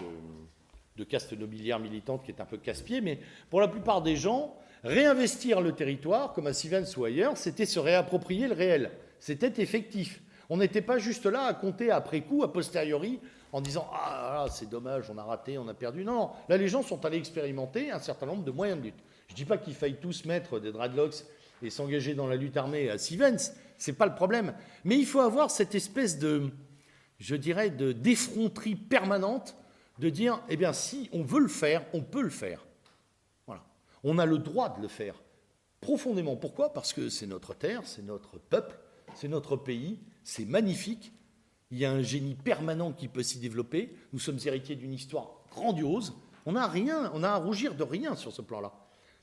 [0.97, 3.19] de, caste nobiliaire militante qui est un peu casse-pied, mais
[3.51, 7.81] pour la plupart des gens, réinvestir le territoire, comme à Sivens ou ailleurs, c'était se
[7.81, 8.93] réapproprier le réel.
[9.19, 10.21] C'était effectif.
[10.51, 13.21] On n'était pas juste là à compter après coup, a posteriori,
[13.53, 16.05] en disant Ah, c'est dommage, on a raté, on a perdu.
[16.05, 16.31] Non.
[16.49, 19.03] Là, les gens sont allés expérimenter un certain nombre de moyens de lutte.
[19.29, 21.25] Je ne dis pas qu'il faille tous mettre des dreadlocks
[21.63, 24.55] et s'engager dans la lutte armée à Sivens, c'est pas le problème.
[24.85, 26.51] Mais il faut avoir cette espèce de,
[27.19, 29.57] je dirais, de d'effronterie permanente
[29.99, 32.65] de dire, eh bien, si on veut le faire, on peut le faire.
[33.47, 33.63] Voilà.
[34.03, 35.15] On a le droit de le faire.
[35.81, 36.37] Profondément.
[36.37, 36.73] Pourquoi?
[36.73, 38.79] Parce que c'est notre terre, c'est notre peuple,
[39.15, 41.13] c'est notre pays, c'est magnifique.
[41.71, 43.95] Il y a un génie permanent qui peut s'y développer.
[44.13, 46.15] Nous sommes héritiers d'une histoire grandiose.
[46.45, 48.73] On n'a rien, on a à rougir de rien sur ce plan-là.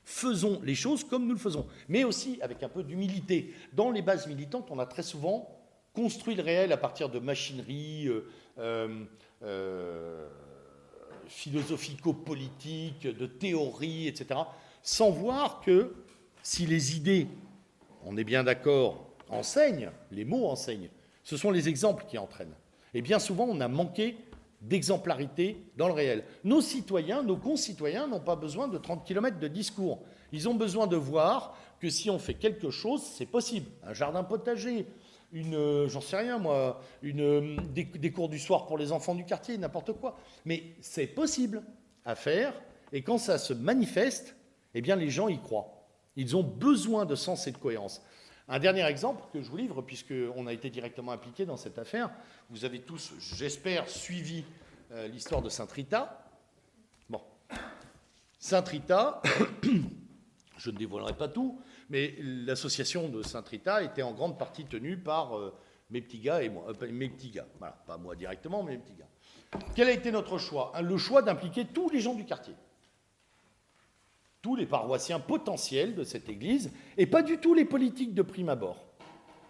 [0.04, 3.54] Faisons les choses comme nous le faisons, mais aussi avec un peu d'humilité.
[3.72, 5.56] Dans les bases militantes, on a très souvent
[5.94, 8.28] construit le réel à partir de machineries euh,
[8.58, 9.04] euh,
[9.42, 10.28] euh,
[11.26, 14.40] philosophico-politiques, de théories, etc.,
[14.82, 15.94] sans voir que
[16.42, 17.26] si les idées,
[18.04, 20.90] on est bien d'accord, enseignent, les mots enseignent,
[21.22, 22.54] ce sont les exemples qui entraînent.
[22.94, 24.16] Et bien souvent, on a manqué
[24.60, 26.24] d'exemplarité dans le réel.
[26.44, 30.00] Nos citoyens, nos concitoyens n'ont pas besoin de 30 km de discours.
[30.32, 33.70] Ils ont besoin de voir que si on fait quelque chose, c'est possible.
[33.82, 34.86] Un jardin potager,
[35.32, 39.14] une, euh, j'en sais rien moi, une, euh, des, cours du soir pour les enfants
[39.14, 40.18] du quartier, n'importe quoi.
[40.44, 41.62] Mais c'est possible
[42.04, 42.52] à faire,
[42.92, 44.36] et quand ça se manifeste,
[44.74, 45.86] eh bien les gens y croient.
[46.16, 48.02] Ils ont besoin de sens et de cohérence.
[48.52, 52.10] Un dernier exemple que je vous livre, puisqu'on a été directement impliqué dans cette affaire.
[52.50, 54.44] Vous avez tous, j'espère, suivi
[54.90, 56.26] euh, l'histoire de Saint-Rita.
[57.08, 57.20] Bon.
[58.40, 59.22] Saint-Rita,
[60.58, 65.38] je ne dévoilerai pas tout, mais l'association de Saint-Rita était en grande partie tenue par
[65.38, 65.54] euh,
[65.90, 66.64] mes petits gars et moi.
[66.68, 69.60] Euh, mes petits gars, voilà, pas moi directement, mais mes petits gars.
[69.76, 70.72] Quel a été notre choix?
[70.82, 72.56] Le choix d'impliquer tous les gens du quartier
[74.42, 78.48] tous les paroissiens potentiels de cette Église, et pas du tout les politiques de prime
[78.48, 78.76] abord.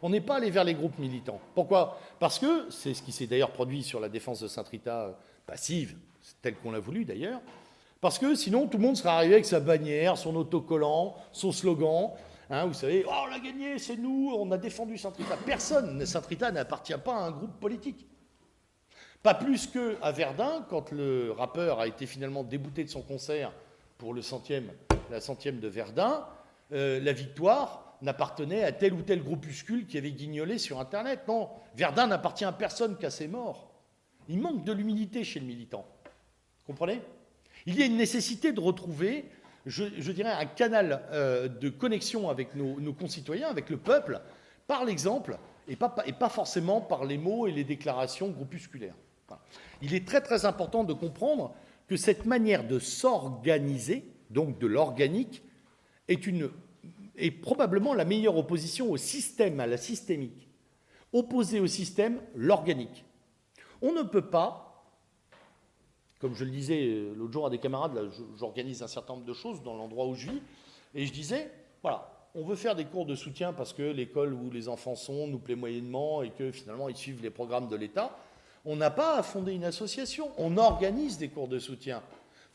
[0.03, 1.41] On n'est pas allé vers les groupes militants.
[1.55, 1.99] Pourquoi?
[2.19, 5.13] Parce que, c'est ce qui s'est d'ailleurs produit sur la défense de Saint-Rita euh,
[5.47, 5.97] passive,
[6.43, 7.41] telle qu'on l'a voulu d'ailleurs,
[8.01, 12.11] parce que sinon tout le monde serait arrivé avec sa bannière, son autocollant, son slogan.
[12.49, 15.37] Hein, vous savez, oh, on a gagné, c'est nous, on a défendu Saint-Rita.
[15.45, 18.07] Personne, Saint-Rita n'appartient pas à un groupe politique.
[19.23, 23.53] Pas plus qu'à Verdun, quand le rappeur a été finalement débouté de son concert
[24.01, 24.73] pour le centième,
[25.11, 26.27] la centième de Verdun,
[26.73, 31.21] euh, la victoire n'appartenait à tel ou tel groupuscule qui avait guignolé sur Internet.
[31.29, 33.71] Non, Verdun n'appartient à personne qu'à ses morts.
[34.31, 35.87] Il manque de l'humilité chez le militant.
[36.67, 37.03] Comprenez?
[37.67, 39.27] Il y a une nécessité de retrouver,
[39.67, 44.23] je, dirais, un canal euh, de connexion avec nos, concitoyens, avec le peuple,
[44.67, 45.37] par l'exemple,
[45.69, 48.95] et pas forcément par les mots et les déclarations groupusculaires.
[49.83, 51.55] Il est très très important de comprendre
[51.91, 55.43] que cette manière de s'organiser, donc de l'organique,
[56.07, 60.49] est, probablement la meilleure opposition au système, à la systémique.
[61.13, 63.05] Opposer au système, l'organique.
[63.83, 64.87] On ne peut pas,
[66.21, 69.35] comme je le disais euh, l'autre jour à des camarades, j'organise un certain nombre de
[69.35, 70.43] choses dans l'endroit où je vis,
[70.95, 71.51] et je disais,
[71.83, 75.27] voilà, on veut faire des cours de soutien parce que l'école où les enfants sont
[75.27, 78.17] nous plaît moyennement et que finalement ils suivent les programmes de l'État.
[78.65, 82.03] On n'a pas à fonder une association, on organise des cours de soutien.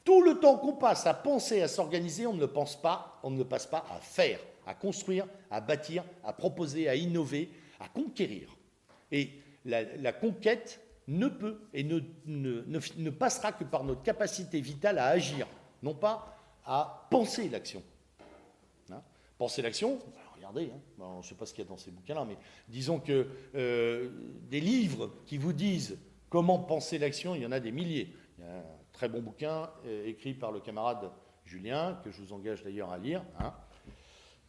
[0.04, 3.44] Tout le temps qu'on passe à penser, à s'organiser, on ne pense pas, on ne
[3.44, 7.50] passe pas à faire, à construire, à bâtir, à proposer, à innover,
[7.80, 8.56] à conquérir.
[9.12, 9.32] Et
[9.66, 15.48] la, conquête ne peut et ne, ne, passera que par notre capacité vitale à agir,
[15.82, 17.82] non pas à penser l'action.
[18.92, 19.02] Hein?
[19.40, 20.00] Penser l'action,
[20.48, 20.80] hein.
[21.00, 22.38] je ne sais pas ce qu'il y a dans ces bouquins-là, mais
[22.68, 24.10] disons que euh,
[24.50, 25.98] des livres qui vous disent
[26.30, 28.14] comment penser l'action, il y en a des milliers.
[28.38, 31.12] Il y a un très bon bouquin euh, écrit par le camarade
[31.46, 33.54] Julien, que je vous engage d'ailleurs à lire, hein,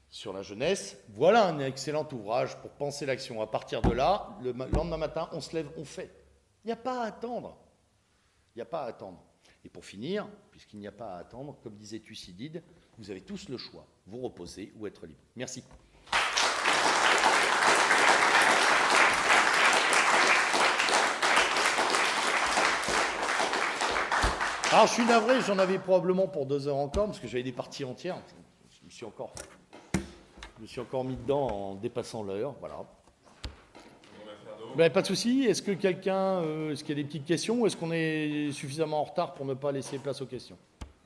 [0.08, 0.98] sur la jeunesse.
[1.10, 3.42] Voilà un excellent ouvrage pour penser l'action.
[3.42, 6.10] À partir de là, le lendemain matin, on se lève, on fait.
[6.64, 7.58] Il n'y a pas à attendre.
[8.54, 9.22] Il n'y a pas à attendre.
[9.64, 12.62] Et pour finir, puisqu'il n'y a pas à attendre, comme disait Thucydide,
[12.98, 15.20] vous avez tous le choix, vous reposer ou être libre.
[15.34, 15.62] Merci.
[24.76, 27.50] Alors, je suis navré, j'en avais probablement pour deux heures encore, parce que j'avais des
[27.50, 28.18] parties entières.
[28.68, 29.32] Je me suis encore,
[29.94, 32.52] je me suis encore mis dedans en dépassant l'heure.
[32.60, 32.84] Voilà.
[34.76, 35.44] Ben, pas de souci.
[35.44, 38.52] Est-ce que quelqu'un, euh, est-ce qu'il y a des petites questions ou est-ce qu'on est
[38.52, 40.58] suffisamment en retard pour ne pas laisser place aux questions?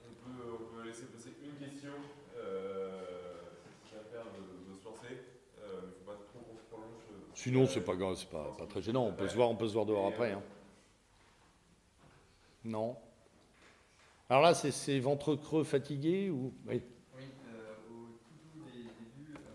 [0.05, 1.93] On peut, on peut laisser passer une question.
[2.39, 2.91] Euh,
[3.89, 5.15] c'est à faire de, de se lancer.
[5.63, 7.05] Euh, mais il ne faut pas trop qu'on se prolonge.
[7.37, 9.05] Sinon, c'est pas grave, c'est pas, pas très gênant.
[9.05, 10.33] On peut se voir, on peut se voir dehors après.
[10.33, 10.43] hein.
[12.65, 12.97] Non?
[14.31, 16.55] Alors là, c'est- ventre creux fatigué ou?
[16.67, 16.81] Oui.
[17.17, 18.07] Oui, euh, au
[18.55, 19.51] tout débuts, euh,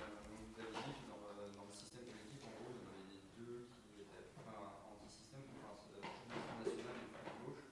[0.52, 3.24] vous avez dit que dans, le- dans le système politique, en gros, il y avait
[3.40, 7.64] deux qui étaient enfin, anti-système, enfin, c'est le Front National et le Front de Gauche.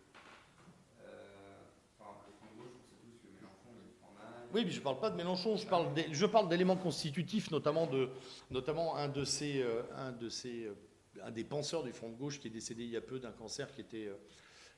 [1.04, 1.68] Euh,
[1.99, 4.47] enfin, le Front de Gauche, on sait tous que Mélenchon, il en a.
[4.56, 8.16] Oui, mais je parle pas de Mélenchon, je parle je parle d'éléments constitutifs, notamment de,
[8.49, 10.76] notamment un de ces, euh, un de ces, euh,
[11.22, 13.36] un des penseurs du Front de gauche qui est décédé il y a peu d'un
[13.36, 14.16] cancer, qui était, euh,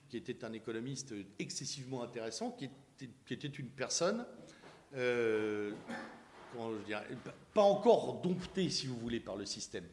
[0.09, 2.69] qui était un économiste excessivement intéressant, qui
[3.31, 4.25] était, une personne,
[4.95, 5.73] euh,
[7.53, 9.85] pas encore domptée, si vous voulez, par le système.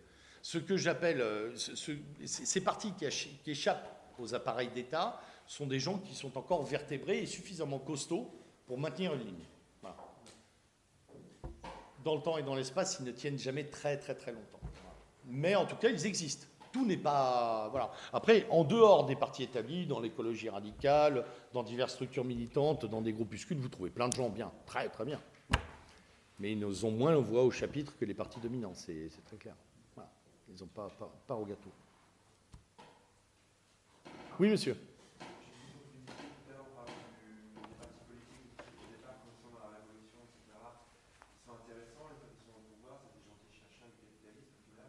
[0.43, 1.93] Ce que j'appelle, euh, ce- ce-
[2.25, 3.07] ces partis qui,
[3.51, 8.31] échappent aux appareils d'État sont des gens qui sont encore vertébrés et suffisamment costauds
[8.67, 9.45] pour maintenir une ligne.
[12.05, 14.61] Dans le temps et dans l'espace, ils ne tiennent jamais très très très longtemps.
[15.27, 16.47] Mais en tout cas, ils existent.
[16.73, 17.69] Tout n'est pas.
[17.71, 17.91] Voilà.
[18.13, 23.13] Après, en dehors des partis établis, dans l'écologie radicale, dans diverses structures militantes, dans des
[23.13, 25.21] groupuscules, vous trouvez plein de gens bien, très très bien.
[26.39, 29.55] Mais ils ont moins voix au chapitre que les partis dominants, c'est très clair.
[29.95, 30.11] Voilà.
[30.49, 30.89] Ils n'ont pas,
[31.27, 31.71] pas au gâteau.
[34.41, 34.75] Oui, monsieur.
[34.75, 34.81] Tout
[36.49, 40.19] à l'heure, on parlait du- des partis politiques au départ, comme sont dans la Révolution,
[40.25, 40.57] etc.
[40.57, 43.93] Ils sont intéressants, et quand ils sont au pouvoir, c'est des gens qui cherchent le
[44.03, 44.89] capitalisme, tout là.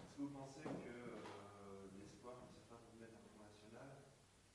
[0.00, 3.90] Est-ce que vous pensez que euh, l'espoir que certains vont mettre en Front National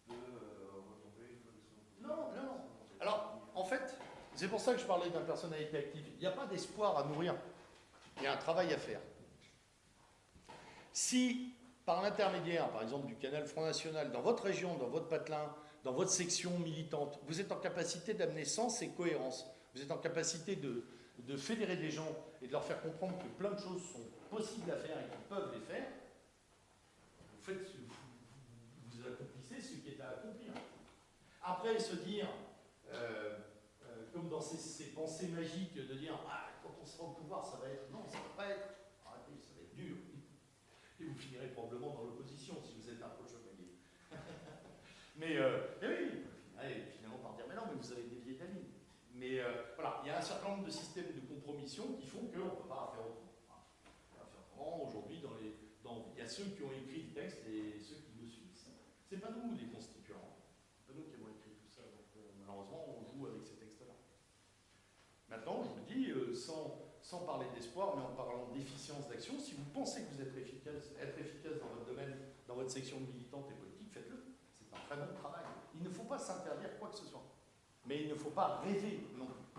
[0.10, 2.60] peut euh, retomber une fois qu'ils sont au pouvoir Non, non, non.
[2.98, 3.94] Alors, en fait,
[4.34, 6.06] c'est pour ça que je parlais d'une personnalité active.
[6.16, 7.36] Il n'y a pas d'espoir à nourrir.
[8.18, 9.02] Il y a un travail à faire.
[10.94, 11.54] Si,
[11.86, 15.54] par l'intermédiaire, par exemple, du canal Front National, dans votre région, dans votre patelin,
[15.84, 19.98] dans votre section militante, vous êtes en capacité d'amener sens et cohérence, vous êtes en
[19.98, 20.84] capacité de,
[21.38, 22.08] fédérer des gens
[22.42, 25.28] et de leur faire comprendre que plein de choses sont possibles à faire et qu'ils
[25.30, 25.88] peuvent les faire,
[27.34, 27.72] vous, faites,
[28.92, 30.54] vous accomplissez ce qui est à accomplir.
[31.44, 32.28] Après, se dire,
[32.92, 33.38] euh,
[33.84, 34.42] euh, comme dans
[35.02, 37.90] pensées magiques, de dire ah, quand on sera au pouvoir, ça va être.
[37.92, 38.70] Non, ça va pas être.
[39.06, 39.98] Arrêtez, ça va être dur.
[41.00, 43.82] Et vous finirez probablement dans l'opposition si vous êtes un peu chevalier.
[45.18, 46.06] mais, euh, mais oui,
[46.54, 48.46] finirez finalement par dire mais non, mais vous avez dévié de la.
[49.14, 52.30] Mais euh, voilà, il y a un certain nombre de systèmes de compromission qui font
[52.30, 54.86] qu'on ne peut pas faire autrement.
[54.86, 57.98] Aujourd'hui, dans les, dans, il y a ceux qui ont écrit le texte et ceux
[58.06, 58.54] qui le suivent.
[59.10, 60.38] C'est pas nous les constituants.
[60.78, 61.82] C'est pas nous qui avons écrit tout ça.
[61.82, 63.98] Donc, euh, malheureusement, on joue avec ces textes-là.
[65.30, 65.82] Maintenant, je
[66.36, 70.92] sans parler d'espoir, mais en parlant d'efficience d'action, si vous pensez que vous êtes efficace,
[71.02, 72.16] être efficace dans votre domaine,
[72.48, 74.24] dans votre section militante et politique, faites-le.
[74.60, 75.44] C'est un très bon travail.
[75.76, 77.24] Il ne faut pas s'interdire quoi que ce soit.
[77.86, 79.51] Mais il ne faut pas rêver non plus.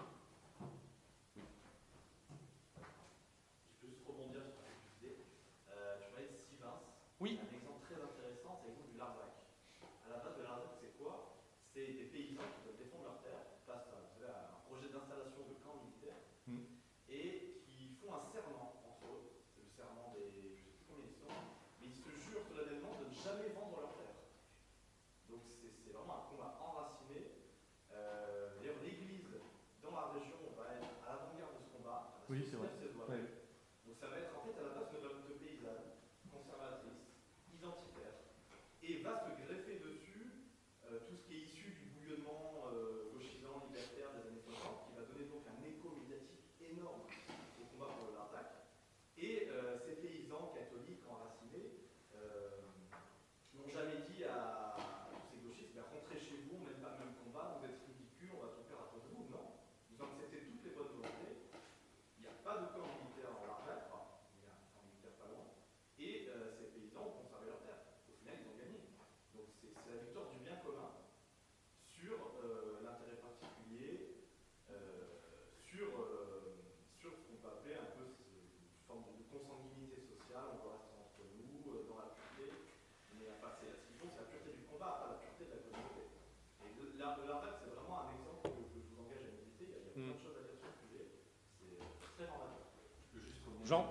[93.73, 93.87] Jean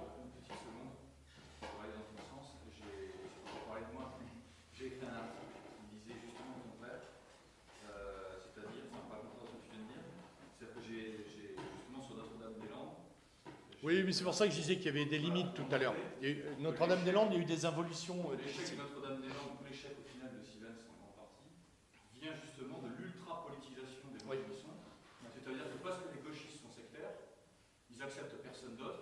[13.81, 15.79] Oui, mais c'est pour ça que je disais qu'il y avait des limites tout à
[15.79, 15.95] l'heure.
[16.21, 18.29] Euh, Notre-Dame-des-Landes, il y a eu des involutions.
[18.29, 21.49] Euh, l'échec de Notre-Dame-des-Landes, l'échec au final de Sylvain, en grande partie,
[22.21, 24.69] vient justement de l'ultra-politisation des moyens oui.
[25.33, 27.09] C'est-à-dire que parce que les gauchistes sont sectaires,
[27.89, 29.00] ils acceptent personne d'autre,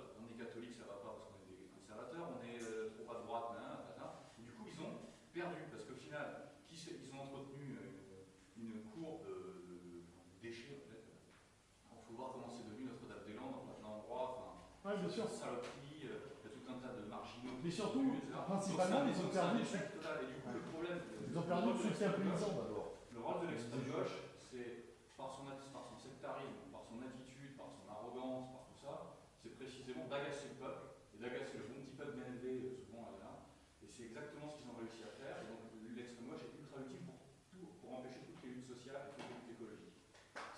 [15.09, 15.25] bien sûr.
[15.25, 17.57] euh, il y a tout un tas de marginaux.
[17.65, 18.13] Mais surtout,
[18.45, 19.65] principalement, ils ont perdu-.
[19.65, 22.93] Ils ont perdu le soutien paysan d'abord.
[23.13, 27.57] Le rôle de l'extrême gauche, c'est par son, atti- par son sectarisme, par son attitude,
[27.57, 28.93] par son arrogance, par tout ça,
[29.41, 33.49] c'est précisément d'agacer le peuple et d'agacer le bon petit peuple bien élevé, souvent là.
[33.83, 35.41] Et c'est exactement ce qu'ils ont réussi à faire.
[35.43, 35.61] Et donc
[35.97, 37.17] l'extrême gauche est ultra utile pour,
[37.49, 39.97] tout, pour empêcher toutes les luttes sociales et toutes les luttes écologiques.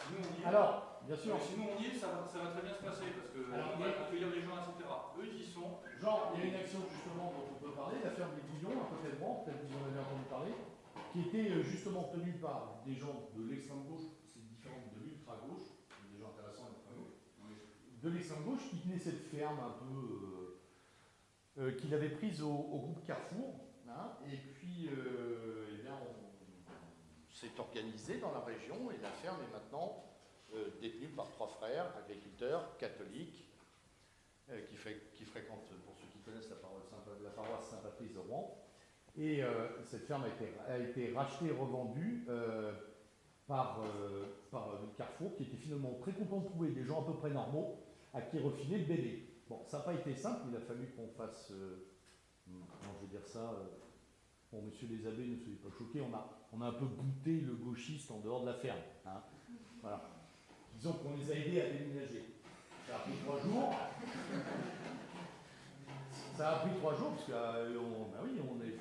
[0.06, 0.46] Sinon, on est.
[0.46, 2.84] Alors, bien sûr, Mais sinon, on y est, ça va, ça va très bien se
[2.84, 4.86] passer parce que Alors, on va accueillir les gens, etc.
[5.18, 5.82] Eux, ils y sont.
[6.00, 8.82] Genre, il y a une action justement dont on peut parler, la ferme des Bouillons,
[8.82, 10.54] à côté de Rouen, peut-être que vous en avez entendu parler,
[11.14, 15.68] qui était euh, justement tenue par des gens de l'extrême gauche, c'est différent de l'ultra-gauche,
[16.12, 17.22] des gens intéressants à l'extrême gauche,
[18.02, 20.52] de l'extrême gauche qui tenait cette ferme un peu euh,
[21.60, 26.14] euh, qu'il avait prise au, au groupe Carrefour, hein, et puis euh, eh bien, on,
[26.72, 30.11] on s'est organisé dans la région et la ferme est maintenant
[30.56, 33.46] euh, détenue par trois frères agriculteurs catholiques
[34.50, 36.92] euh, qui, fré- qui fréquentent, pour ceux qui connaissent la paroisse,
[37.24, 38.58] la paroisse Saint-Patrice de Rouen.
[39.18, 42.26] Et euh, cette ferme a été, a été rachetée et revendue
[43.48, 43.80] par,
[44.98, 47.78] Carrefour, qui était finalement très content de trouver des gens à peu près normaux
[48.14, 49.28] à qui refiler le bébé.
[49.50, 51.52] Bon, ça n'a pas été simple, il a fallu qu'on fasse,
[52.46, 53.54] comment je vais dire ça,
[54.52, 57.42] bon, monsieur les abbés, ne soyez pas choqués, on a, on a un peu bouté
[57.42, 58.80] le gauchiste en dehors de la ferme.
[59.06, 59.22] hein.
[59.82, 60.21] Voilà.
[60.82, 62.26] Disons qu'on les a aidés à déménager.
[62.90, 63.70] Ça a pris trois jours.
[66.36, 67.78] Ça a pris trois jours, parce que euh,
[68.10, 68.74] bah oui, euh, on avait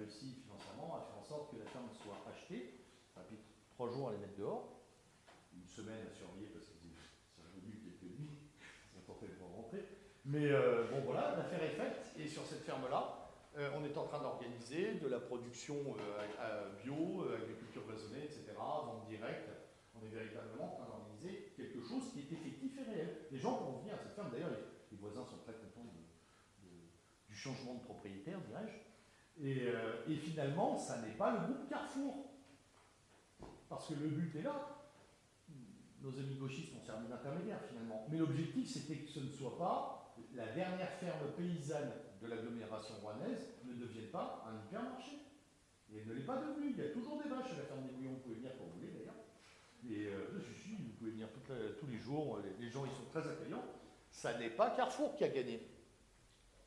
[0.00, 2.72] réussi financièrement à faire en sorte que la ferme soit achetée.
[3.12, 3.36] Ça a pris
[3.74, 4.80] trois jours à les mettre dehors.
[5.52, 8.40] Une semaine à surveiller parce que c'est revenu quelques nuits.
[8.96, 9.84] De rentrer.
[10.24, 12.16] Mais euh, bon voilà, l'affaire est faite.
[12.18, 13.28] Et sur cette ferme-là,
[13.58, 15.76] euh, on est en train d'organiser de la production
[16.82, 19.65] bio, agriculture raisonnée, etc., vente directe.
[19.96, 23.16] On est véritablement en train d'organiser quelque chose qui est effectif et réel.
[23.30, 24.30] Les gens pourront venir à cette ferme.
[24.30, 25.86] D'ailleurs, les, les voisins sont très contents
[27.28, 29.44] du changement de propriétaire, dirais-je.
[29.44, 32.30] Et, euh, et finalement, ça n'est pas le groupe Carrefour.
[33.68, 34.72] Parce que le but est là.
[36.00, 38.06] Nos amis gauchistes ont servi d'intermédiaire finalement.
[38.10, 41.92] Mais l'objectif, c'était que ce ne soit pas la dernière ferme paysanne
[42.22, 45.16] de l'agglomération rouennaise ne devienne pas un hypermarché.
[45.92, 46.74] Et elle ne l'est pas devenue.
[46.76, 48.14] Il y a toujours des vaches à la ferme des Bouillons.
[48.14, 48.95] Vous pouvez venir quand vous d'ailleurs.
[49.88, 50.42] Et euh,
[50.78, 51.28] vous pouvez venir
[51.78, 52.38] tous les jours.
[52.58, 53.64] Les, gens, ils sont très accueillants.
[54.10, 55.60] Ça n'est pas Carrefour qui a gagné.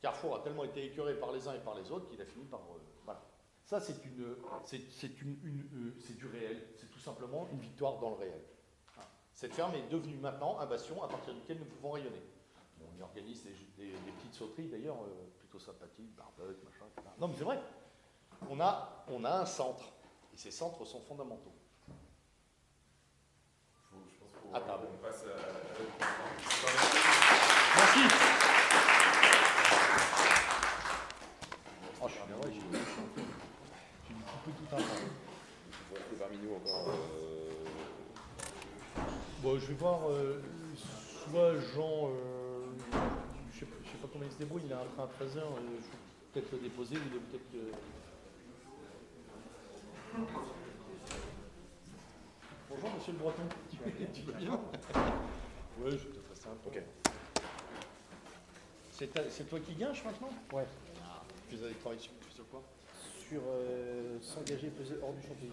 [0.00, 2.44] Carrefour a tellement été écœuré par les uns et par les autres qu'il a fini
[2.46, 2.60] par.
[2.60, 3.22] euh, voilà.
[3.64, 5.38] Ça, c'est une, c'est, une,
[5.74, 6.68] euh, du réel.
[6.76, 8.40] C'est tout simplement une victoire dans le réel.
[9.34, 12.22] Cette ferme est devenue maintenant un bastion à partir duquel nous pouvons rayonner.
[12.80, 13.52] On y organise des,
[14.16, 14.98] petites sauteries d'ailleurs
[15.38, 16.84] plutôt sympathiques, barbecue, machin.
[17.18, 17.60] Non, mais c'est vrai.
[18.48, 19.92] On a, on a un centre.
[20.32, 21.52] Et ces centres sont fondamentaux.
[23.90, 24.86] Faut- je pense qu'on À table.
[27.76, 28.00] Merci.
[32.02, 32.60] Oh, je suis bien, ouais, j'ai
[34.52, 34.78] tout un
[36.18, 36.88] parmi nous encore.
[36.88, 37.64] euh,
[39.42, 40.40] Bon, je vais voir, euh,
[41.30, 42.66] soit Jean, euh,
[43.54, 45.06] je sais, pas- je sais pas comment il se débrouille, il a un train à
[45.24, 45.80] 13h, je vais
[46.32, 47.54] peut-être le déposer, ou il est peut-être...
[47.54, 47.72] euh,
[52.68, 53.42] Bonjour Monsieur le Breton,
[54.12, 54.60] tu, vas bien
[55.80, 56.48] Oui, je te ferai ça.
[56.66, 56.82] Ok.
[58.92, 60.66] C'est c'est toi qui gâches maintenant Ouais.
[61.48, 62.62] Tu faisais travail sur, sur quoi?
[63.28, 65.50] Sur euh, s'engager, peser hors du champ pays.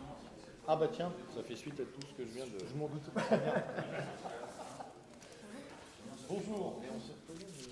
[0.67, 2.59] Ah bah tiens, ça fait suite à tout ce que je viens de...
[2.69, 3.09] Je m'en doute.
[6.29, 7.71] Bonjour Et on reconnu, mais-